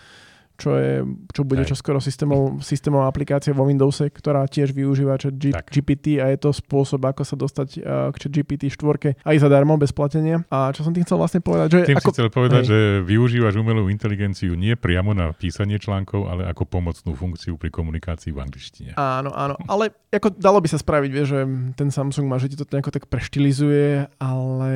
čo, 0.56 0.70
je, 0.76 1.04
čo 1.30 1.44
bude 1.44 1.62
Aj. 1.62 1.68
čoskoro 1.68 2.00
systémov, 2.00 2.64
systémová 2.64 3.06
aplikácia 3.06 3.52
vo 3.52 3.68
Windowse, 3.68 4.08
ktorá 4.08 4.48
tiež 4.48 4.72
využíva 4.72 5.20
chat 5.20 5.36
G- 5.36 5.52
GPT 5.52 6.18
a 6.18 6.32
je 6.32 6.38
to 6.40 6.50
spôsob, 6.50 7.04
ako 7.04 7.22
sa 7.22 7.36
dostať 7.36 7.68
uh, 7.80 8.08
k 8.12 8.16
chat 8.16 8.32
GPT 8.32 8.72
4 8.72 9.20
aj 9.22 9.36
zadarmo, 9.36 9.76
bez 9.76 9.92
platenia. 9.92 10.42
A 10.48 10.72
čo 10.72 10.82
som 10.82 10.96
tým 10.96 11.04
chcel 11.04 11.20
vlastne 11.20 11.44
povedať? 11.44 11.68
Že 11.76 11.80
tým 11.92 11.98
ako... 12.00 12.08
si 12.08 12.14
chcel 12.16 12.28
povedať, 12.32 12.62
hej. 12.64 12.70
že 12.72 12.78
využívaš 13.04 13.54
umelú 13.60 13.92
inteligenciu 13.92 14.56
nie 14.56 14.74
priamo 14.74 15.12
na 15.12 15.30
písanie 15.36 15.76
článkov, 15.76 16.26
ale 16.26 16.48
ako 16.48 16.64
pomocnú 16.64 17.12
funkciu 17.12 17.60
pri 17.60 17.68
komunikácii 17.68 18.32
v 18.32 18.40
angličtine. 18.40 18.90
Áno, 18.96 19.30
áno. 19.36 19.60
Ale 19.68 19.92
ako 20.08 20.32
dalo 20.40 20.58
by 20.64 20.68
sa 20.72 20.80
spraviť, 20.80 21.10
vie, 21.12 21.24
že 21.28 21.40
ten 21.76 21.92
Samsung 21.92 22.24
má, 22.24 22.40
že 22.40 22.48
ti 22.48 22.56
to 22.56 22.64
nejako 22.64 22.96
tak 22.96 23.04
preštilizuje, 23.12 24.08
ale 24.16 24.72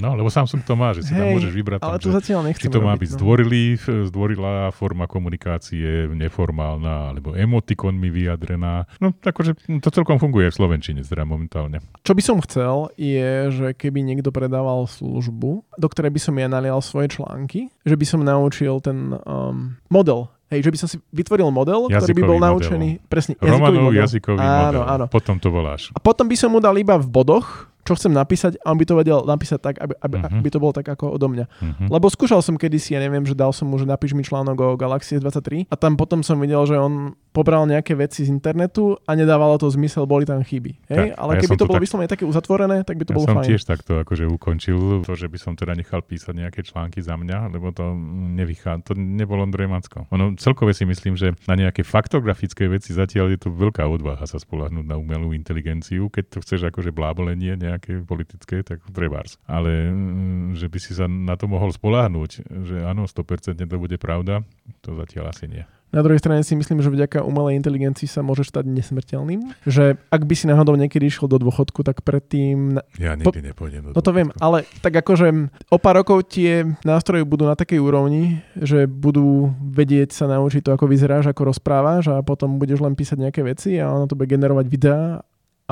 No, 0.00 0.16
lebo 0.16 0.32
Samsung 0.32 0.64
to 0.64 0.74
má, 0.74 0.96
že 0.96 1.04
si 1.04 1.12
Hej, 1.12 1.20
tam 1.20 1.26
môžeš 1.36 1.52
vybrať. 1.52 1.78
Ale 1.84 1.98
tam, 2.00 2.04
to 2.08 2.10
zatiaľ 2.16 2.40
nechcem 2.48 2.64
Či 2.66 2.72
to 2.72 2.80
má 2.80 2.96
byť 2.96 3.02
byť 3.02 3.10
no. 3.10 3.16
zdvorilý, 3.18 3.64
zdvorilá 4.08 4.54
forma 4.70 5.04
komunikácie, 5.10 6.08
neformálna, 6.14 7.12
alebo 7.12 7.34
emotikonmi 7.34 8.08
vyjadrená. 8.08 8.86
No, 9.02 9.10
akože 9.12 9.58
to 9.82 9.88
celkom 9.90 10.16
funguje 10.22 10.48
v 10.48 10.56
Slovenčine 10.56 11.02
teda 11.02 11.26
momentálne. 11.26 11.82
Čo 12.06 12.14
by 12.14 12.22
som 12.22 12.38
chcel, 12.46 12.94
je, 12.94 13.50
že 13.50 13.66
keby 13.74 14.00
niekto 14.06 14.30
predával 14.30 14.86
službu, 14.86 15.66
do 15.76 15.86
ktorej 15.90 16.14
by 16.14 16.20
som 16.22 16.34
ja 16.38 16.48
nalial 16.48 16.78
svoje 16.80 17.12
články, 17.12 17.68
že 17.82 17.98
by 17.98 18.06
som 18.06 18.20
naučil 18.22 18.78
ten 18.80 19.12
um, 19.26 19.76
model 19.90 20.30
Hej, 20.52 20.68
že 20.68 20.72
by 20.76 20.78
som 20.84 20.88
si 20.92 20.96
vytvoril 21.16 21.48
model, 21.48 21.88
jazykový 21.88 21.96
ktorý 21.96 22.12
by 22.12 22.22
bol 22.28 22.36
model. 22.36 22.48
naučený 22.52 22.88
presne 23.08 23.40
jazykový 23.40 23.56
Romanov 23.56 23.84
model. 23.88 24.02
jazykový 24.04 24.44
áno, 24.44 24.60
model. 24.60 24.82
Áno. 24.84 25.04
Potom 25.08 25.36
to 25.40 25.48
voláš. 25.48 25.88
A 25.96 25.98
potom 26.04 26.28
by 26.28 26.36
som 26.36 26.52
mu 26.52 26.60
dal 26.60 26.76
iba 26.76 27.00
v 27.00 27.08
bodoch, 27.08 27.71
čo 27.82 27.98
chcem 27.98 28.14
napísať 28.14 28.62
a 28.62 28.70
on 28.70 28.78
by 28.78 28.86
to 28.86 28.94
vedel 28.94 29.26
napísať 29.26 29.58
tak, 29.58 29.74
aby, 29.82 29.94
aby, 29.98 30.16
uh-huh. 30.22 30.38
aby 30.38 30.48
to 30.48 30.58
bolo 30.62 30.72
tak 30.74 30.86
ako 30.86 31.18
odo 31.18 31.26
mňa. 31.26 31.46
Uh-huh. 31.50 31.88
Lebo 31.90 32.06
skúšal 32.06 32.38
som 32.38 32.54
kedysi, 32.54 32.94
ja 32.94 33.00
neviem, 33.02 33.26
že 33.26 33.34
dal 33.34 33.50
som 33.50 33.66
mu, 33.66 33.76
že 33.76 33.86
napíš 33.86 34.14
mi 34.14 34.22
článok 34.22 34.56
o 34.62 34.68
Galaxy 34.78 35.18
S23 35.18 35.66
a 35.66 35.74
tam 35.74 35.98
potom 35.98 36.22
som 36.22 36.38
videl, 36.38 36.62
že 36.62 36.78
on 36.78 37.18
pobral 37.32 37.64
nejaké 37.64 37.96
veci 37.96 38.28
z 38.28 38.30
internetu 38.30 39.00
a 39.08 39.16
nedávalo 39.16 39.56
to 39.56 39.66
zmysel, 39.72 40.04
boli 40.04 40.28
tam 40.28 40.44
chyby. 40.44 40.76
Hej? 40.92 41.16
Tak, 41.16 41.18
Ale 41.18 41.32
keby 41.40 41.54
ja 41.56 41.60
to 41.60 41.66
bolo 41.66 41.78
tak... 41.80 41.84
vyslovene 41.88 42.08
také 42.12 42.24
uzatvorené, 42.28 42.76
tak 42.84 43.00
by 43.00 43.04
to 43.08 43.12
ja 43.12 43.16
bolo 43.16 43.26
som 43.26 43.36
fajn. 43.40 43.48
tiež 43.48 43.62
takto 43.64 43.92
akože 44.04 44.24
ukončil 44.28 45.00
to, 45.02 45.12
že 45.16 45.26
by 45.32 45.38
som 45.40 45.52
teda 45.56 45.72
nechal 45.72 46.04
písať 46.04 46.36
nejaké 46.36 46.60
články 46.60 47.00
za 47.00 47.16
mňa, 47.16 47.50
lebo 47.56 47.72
to 47.72 47.96
nevychá, 48.36 48.84
to 48.84 48.92
nebolo 48.92 49.48
Andrej 49.48 49.72
Macko. 49.72 50.04
Ono 50.12 50.36
celkové 50.36 50.76
si 50.76 50.84
myslím, 50.84 51.16
že 51.16 51.32
na 51.48 51.56
nejaké 51.56 51.82
faktografické 51.82 52.68
veci 52.68 52.92
zatiaľ 52.92 53.32
je 53.32 53.48
to 53.48 53.50
veľká 53.50 53.82
odvaha 53.88 54.28
sa 54.28 54.36
spolahnúť 54.36 54.84
na 54.84 55.00
umelú 55.00 55.32
inteligenciu, 55.32 56.12
keď 56.12 56.36
to 56.36 56.38
chceš 56.44 56.68
akože 56.68 56.92
blábolenie 56.92 57.56
nejaké 57.72 58.04
politické, 58.04 58.60
tak 58.60 58.84
trebárs. 58.92 59.40
Ale 59.48 59.88
mm, 59.88 60.60
že 60.60 60.68
by 60.68 60.78
si 60.78 60.92
sa 60.92 61.08
na 61.08 61.34
to 61.40 61.48
mohol 61.48 61.72
spoláhnuť, 61.72 62.30
že 62.68 62.76
áno, 62.84 63.08
100% 63.08 63.56
to 63.56 63.76
bude 63.80 63.96
pravda, 63.96 64.44
to 64.84 64.92
zatiaľ 64.92 65.32
asi 65.32 65.48
nie. 65.48 65.64
Na 65.92 66.00
druhej 66.00 66.24
strane 66.24 66.40
si 66.40 66.56
myslím, 66.56 66.80
že 66.80 66.88
vďaka 66.88 67.20
umelej 67.20 67.60
inteligencii 67.60 68.08
sa 68.08 68.24
môže 68.24 68.48
stať 68.48 68.64
nesmrteľným. 68.64 69.52
Že 69.68 70.00
ak 70.08 70.22
by 70.24 70.34
si 70.34 70.48
náhodou 70.48 70.72
niekedy 70.80 71.04
išiel 71.04 71.28
do 71.28 71.36
dôchodku, 71.36 71.84
tak 71.84 72.00
predtým... 72.00 72.80
Ja 72.96 73.12
nikdy 73.12 73.28
po... 73.28 73.48
nepôjdem 73.52 73.80
do 73.84 73.88
No 73.92 74.00
to 74.00 74.08
viem, 74.16 74.32
ale 74.40 74.64
tak 74.80 74.96
akože 75.04 75.52
o 75.68 75.76
pár 75.76 76.00
rokov 76.00 76.32
tie 76.32 76.64
nástroje 76.80 77.28
budú 77.28 77.44
na 77.44 77.52
takej 77.52 77.76
úrovni, 77.76 78.40
že 78.56 78.88
budú 78.88 79.52
vedieť 79.60 80.16
sa 80.16 80.24
naučiť 80.32 80.64
to, 80.64 80.72
ako 80.72 80.88
vyzeráš, 80.88 81.28
ako 81.28 81.52
rozprávaš 81.52 82.08
a 82.08 82.24
potom 82.24 82.56
budeš 82.56 82.80
len 82.80 82.96
písať 82.96 83.28
nejaké 83.28 83.44
veci 83.44 83.76
a 83.76 83.92
ono 83.92 84.08
to 84.08 84.16
bude 84.16 84.32
generovať 84.32 84.66
videá 84.72 85.20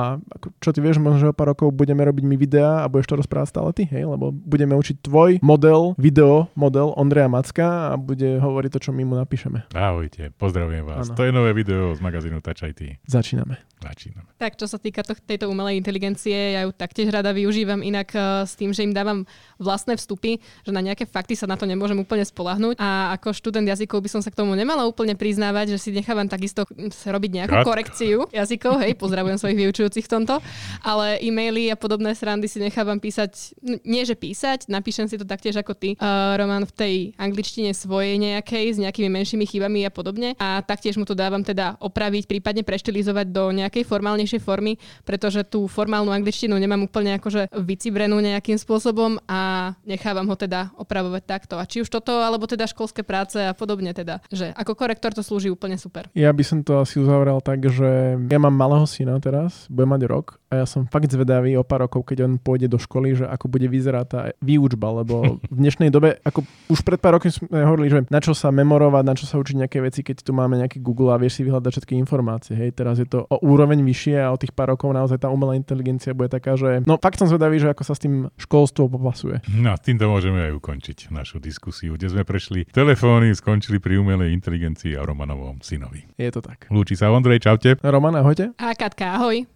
a 0.01 0.17
ako, 0.17 0.47
čo 0.57 0.69
ty 0.73 0.81
vieš, 0.81 0.97
možno, 0.97 1.21
že 1.21 1.29
o 1.29 1.35
pár 1.37 1.53
rokov 1.53 1.69
budeme 1.69 2.01
robiť 2.01 2.25
my 2.25 2.35
videá 2.35 2.81
a 2.81 2.89
budeš 2.89 3.13
to 3.13 3.19
rozprávať 3.21 3.47
stále 3.53 3.69
ty, 3.69 3.85
hej? 3.85 4.09
Lebo 4.09 4.33
budeme 4.33 4.73
učiť 4.73 5.05
tvoj 5.05 5.37
model, 5.45 5.93
video 6.01 6.49
model 6.57 6.97
Ondreja 6.97 7.29
Macka 7.29 7.93
a 7.93 8.01
bude 8.01 8.41
hovoriť 8.41 8.69
to, 8.73 8.79
čo 8.89 8.91
my 8.91 9.05
mu 9.05 9.13
napíšeme. 9.13 9.69
Ahojte, 9.77 10.33
pozdravujem 10.41 10.83
vás. 10.89 11.13
Ano. 11.13 11.17
To 11.17 11.21
je 11.21 11.31
nové 11.31 11.53
video 11.53 11.93
z 11.93 12.01
magazínu 12.01 12.41
Touch 12.41 12.65
IT. 12.65 12.97
Začíname. 13.05 13.61
Začíname. 13.81 14.29
Tak, 14.37 14.61
čo 14.61 14.69
sa 14.69 14.77
týka 14.77 15.01
to, 15.01 15.17
tejto 15.17 15.49
umelej 15.49 15.81
inteligencie, 15.81 16.53
ja 16.53 16.61
ju 16.65 16.71
taktiež 16.73 17.09
rada 17.09 17.33
využívam 17.33 17.81
inak 17.81 18.13
uh, 18.13 18.45
s 18.45 18.53
tým, 18.53 18.73
že 18.73 18.85
im 18.85 18.93
dávam 18.93 19.25
vlastné 19.61 19.97
vstupy, 19.97 20.37
že 20.65 20.71
na 20.71 20.81
nejaké 20.81 21.09
fakty 21.09 21.33
sa 21.33 21.49
na 21.49 21.57
to 21.57 21.65
nemôžem 21.65 21.97
úplne 21.97 22.25
spolahnúť. 22.25 22.77
A 22.77 23.17
ako 23.17 23.33
študent 23.33 23.65
jazykov 23.65 24.03
by 24.03 24.09
som 24.11 24.21
sa 24.21 24.29
k 24.29 24.39
tomu 24.39 24.53
nemala 24.53 24.85
úplne 24.85 25.17
priznávať, 25.17 25.77
že 25.77 25.89
si 25.89 25.89
nechávam 25.95 26.27
takisto 26.27 26.65
robiť 27.05 27.31
nejakú 27.41 27.55
Kat. 27.61 27.65
korekciu 27.65 28.29
jazykov. 28.29 28.77
Hej, 28.85 28.95
pozdravujem 29.01 29.41
svojich 29.41 29.59
vyučujúcich 29.65 30.05
v 30.05 30.11
tomto. 30.11 30.37
Ale 30.85 31.17
e-maily 31.25 31.73
a 31.73 31.77
podobné 31.77 32.13
srandy 32.13 32.45
si 32.45 32.61
nechávam 32.61 33.01
písať, 33.01 33.57
nie 33.83 34.05
že 34.05 34.13
písať, 34.13 34.69
napíšem 34.69 35.09
si 35.09 35.17
to 35.17 35.25
taktiež 35.25 35.57
ako 35.57 35.73
ty, 35.73 35.89
uh, 35.97 36.37
Roman, 36.37 36.69
v 36.69 36.73
tej 36.73 36.95
angličtine 37.17 37.73
svojej 37.73 38.21
nejakej, 38.21 38.65
s 38.75 38.77
nejakými 38.77 39.09
menšími 39.09 39.45
chybami 39.49 39.85
a 39.87 39.91
podobne. 39.91 40.37
A 40.37 40.61
taktiež 40.61 41.01
mu 41.01 41.05
to 41.09 41.17
dávam 41.17 41.41
teda 41.41 41.81
opraviť, 41.81 42.29
prípadne 42.29 42.61
preštilizovať 42.61 43.27
do 43.33 43.49
nejak 43.49 43.71
nejakej 43.71 43.87
formálnejšej 43.87 44.41
formy, 44.43 44.75
pretože 45.07 45.47
tú 45.47 45.63
formálnu 45.63 46.11
angličtinu 46.11 46.59
nemám 46.59 46.83
úplne 46.83 47.15
akože 47.15 47.47
vycibrenú 47.55 48.19
nejakým 48.19 48.59
spôsobom 48.59 49.15
a 49.23 49.39
nechávam 49.85 50.27
ho 50.27 50.35
teda 50.35 50.73
opravovať 50.77 51.23
takto. 51.25 51.55
A 51.59 51.67
či 51.67 51.83
už 51.83 51.89
toto, 51.89 52.11
alebo 52.21 52.47
teda 52.47 52.69
školské 52.69 53.05
práce 53.05 53.37
a 53.37 53.53
podobne 53.55 53.91
teda, 53.93 54.23
že 54.31 54.51
ako 54.55 54.73
korektor 54.77 55.11
to 55.13 55.23
slúži 55.23 55.51
úplne 55.51 55.75
super. 55.77 56.07
Ja 56.15 56.31
by 56.31 56.43
som 56.43 56.59
to 56.65 56.81
asi 56.81 56.99
uzavrel 56.99 57.39
tak, 57.43 57.65
že 57.67 58.17
ja 58.17 58.39
mám 58.39 58.55
malého 58.55 58.85
syna 58.87 59.17
teraz, 59.19 59.65
bude 59.67 59.87
mať 59.87 60.01
rok 60.07 60.41
a 60.51 60.63
ja 60.63 60.65
som 60.67 60.83
fakt 60.83 61.07
zvedavý 61.07 61.55
o 61.55 61.63
pár 61.63 61.87
rokov, 61.87 62.11
keď 62.11 62.27
on 62.27 62.33
pôjde 62.35 62.67
do 62.67 62.75
školy, 62.75 63.15
že 63.15 63.23
ako 63.23 63.47
bude 63.47 63.71
vyzerať 63.71 64.05
tá 64.11 64.21
výučba, 64.43 64.91
lebo 64.99 65.37
v 65.53 65.55
dnešnej 65.55 65.87
dobe, 65.87 66.19
ako 66.27 66.43
už 66.67 66.83
pred 66.83 66.99
pár 66.99 67.15
rokmi 67.15 67.31
sme 67.31 67.63
hovorili, 67.63 67.87
že 67.87 67.99
na 68.11 68.19
čo 68.19 68.35
sa 68.35 68.51
memorovať, 68.51 69.03
na 69.07 69.15
čo 69.15 69.23
sa 69.23 69.39
učiť 69.39 69.63
nejaké 69.63 69.79
veci, 69.79 70.03
keď 70.03 70.27
tu 70.27 70.35
máme 70.35 70.59
nejaký 70.59 70.83
Google 70.83 71.15
a 71.15 71.21
vieš 71.21 71.39
si 71.39 71.47
vyhľadať 71.47 71.71
všetky 71.71 71.93
informácie. 71.95 72.53
Hej, 72.53 72.75
teraz 72.75 72.99
je 72.99 73.07
to 73.07 73.23
o 73.31 73.37
úroveň 73.43 73.79
vyššie 73.79 74.19
a 74.19 74.31
o 74.35 74.37
tých 74.39 74.51
pár 74.51 74.75
rokov 74.75 74.91
naozaj 74.91 75.23
tá 75.23 75.31
umelá 75.31 75.55
inteligencia 75.55 76.11
bude 76.11 76.27
taká, 76.27 76.59
že 76.59 76.83
no 76.83 76.99
fakt 76.99 77.17
som 77.17 77.31
zvedavý, 77.31 77.57
že 77.57 77.71
ako 77.71 77.83
sa 77.87 77.95
s 77.95 78.03
tým 78.03 78.27
školstvo 78.35 78.91
popasuje. 78.91 79.39
No, 79.49 79.73
týmto 79.79 80.05
môžeme 80.05 80.51
aj 80.51 80.53
ukončiť 80.61 81.09
našu 81.09 81.41
diskusiu, 81.41 81.97
kde 81.97 82.13
sme 82.13 82.23
prešli 82.27 82.69
telefóny, 82.69 83.33
skončili 83.33 83.81
pri 83.81 83.97
umelej 83.97 84.35
inteligencii 84.37 84.93
a 84.93 85.01
Romanovom 85.01 85.63
synovi. 85.65 86.05
Je 86.19 86.29
to 86.29 86.45
tak. 86.45 86.69
Lúči 86.69 86.93
sa 86.93 87.09
Ondrej, 87.09 87.41
čaute. 87.41 87.81
Roman, 87.81 88.13
ahojte. 88.19 88.53
A 88.61 88.77
Katka, 88.77 89.17
ahoj. 89.17 89.47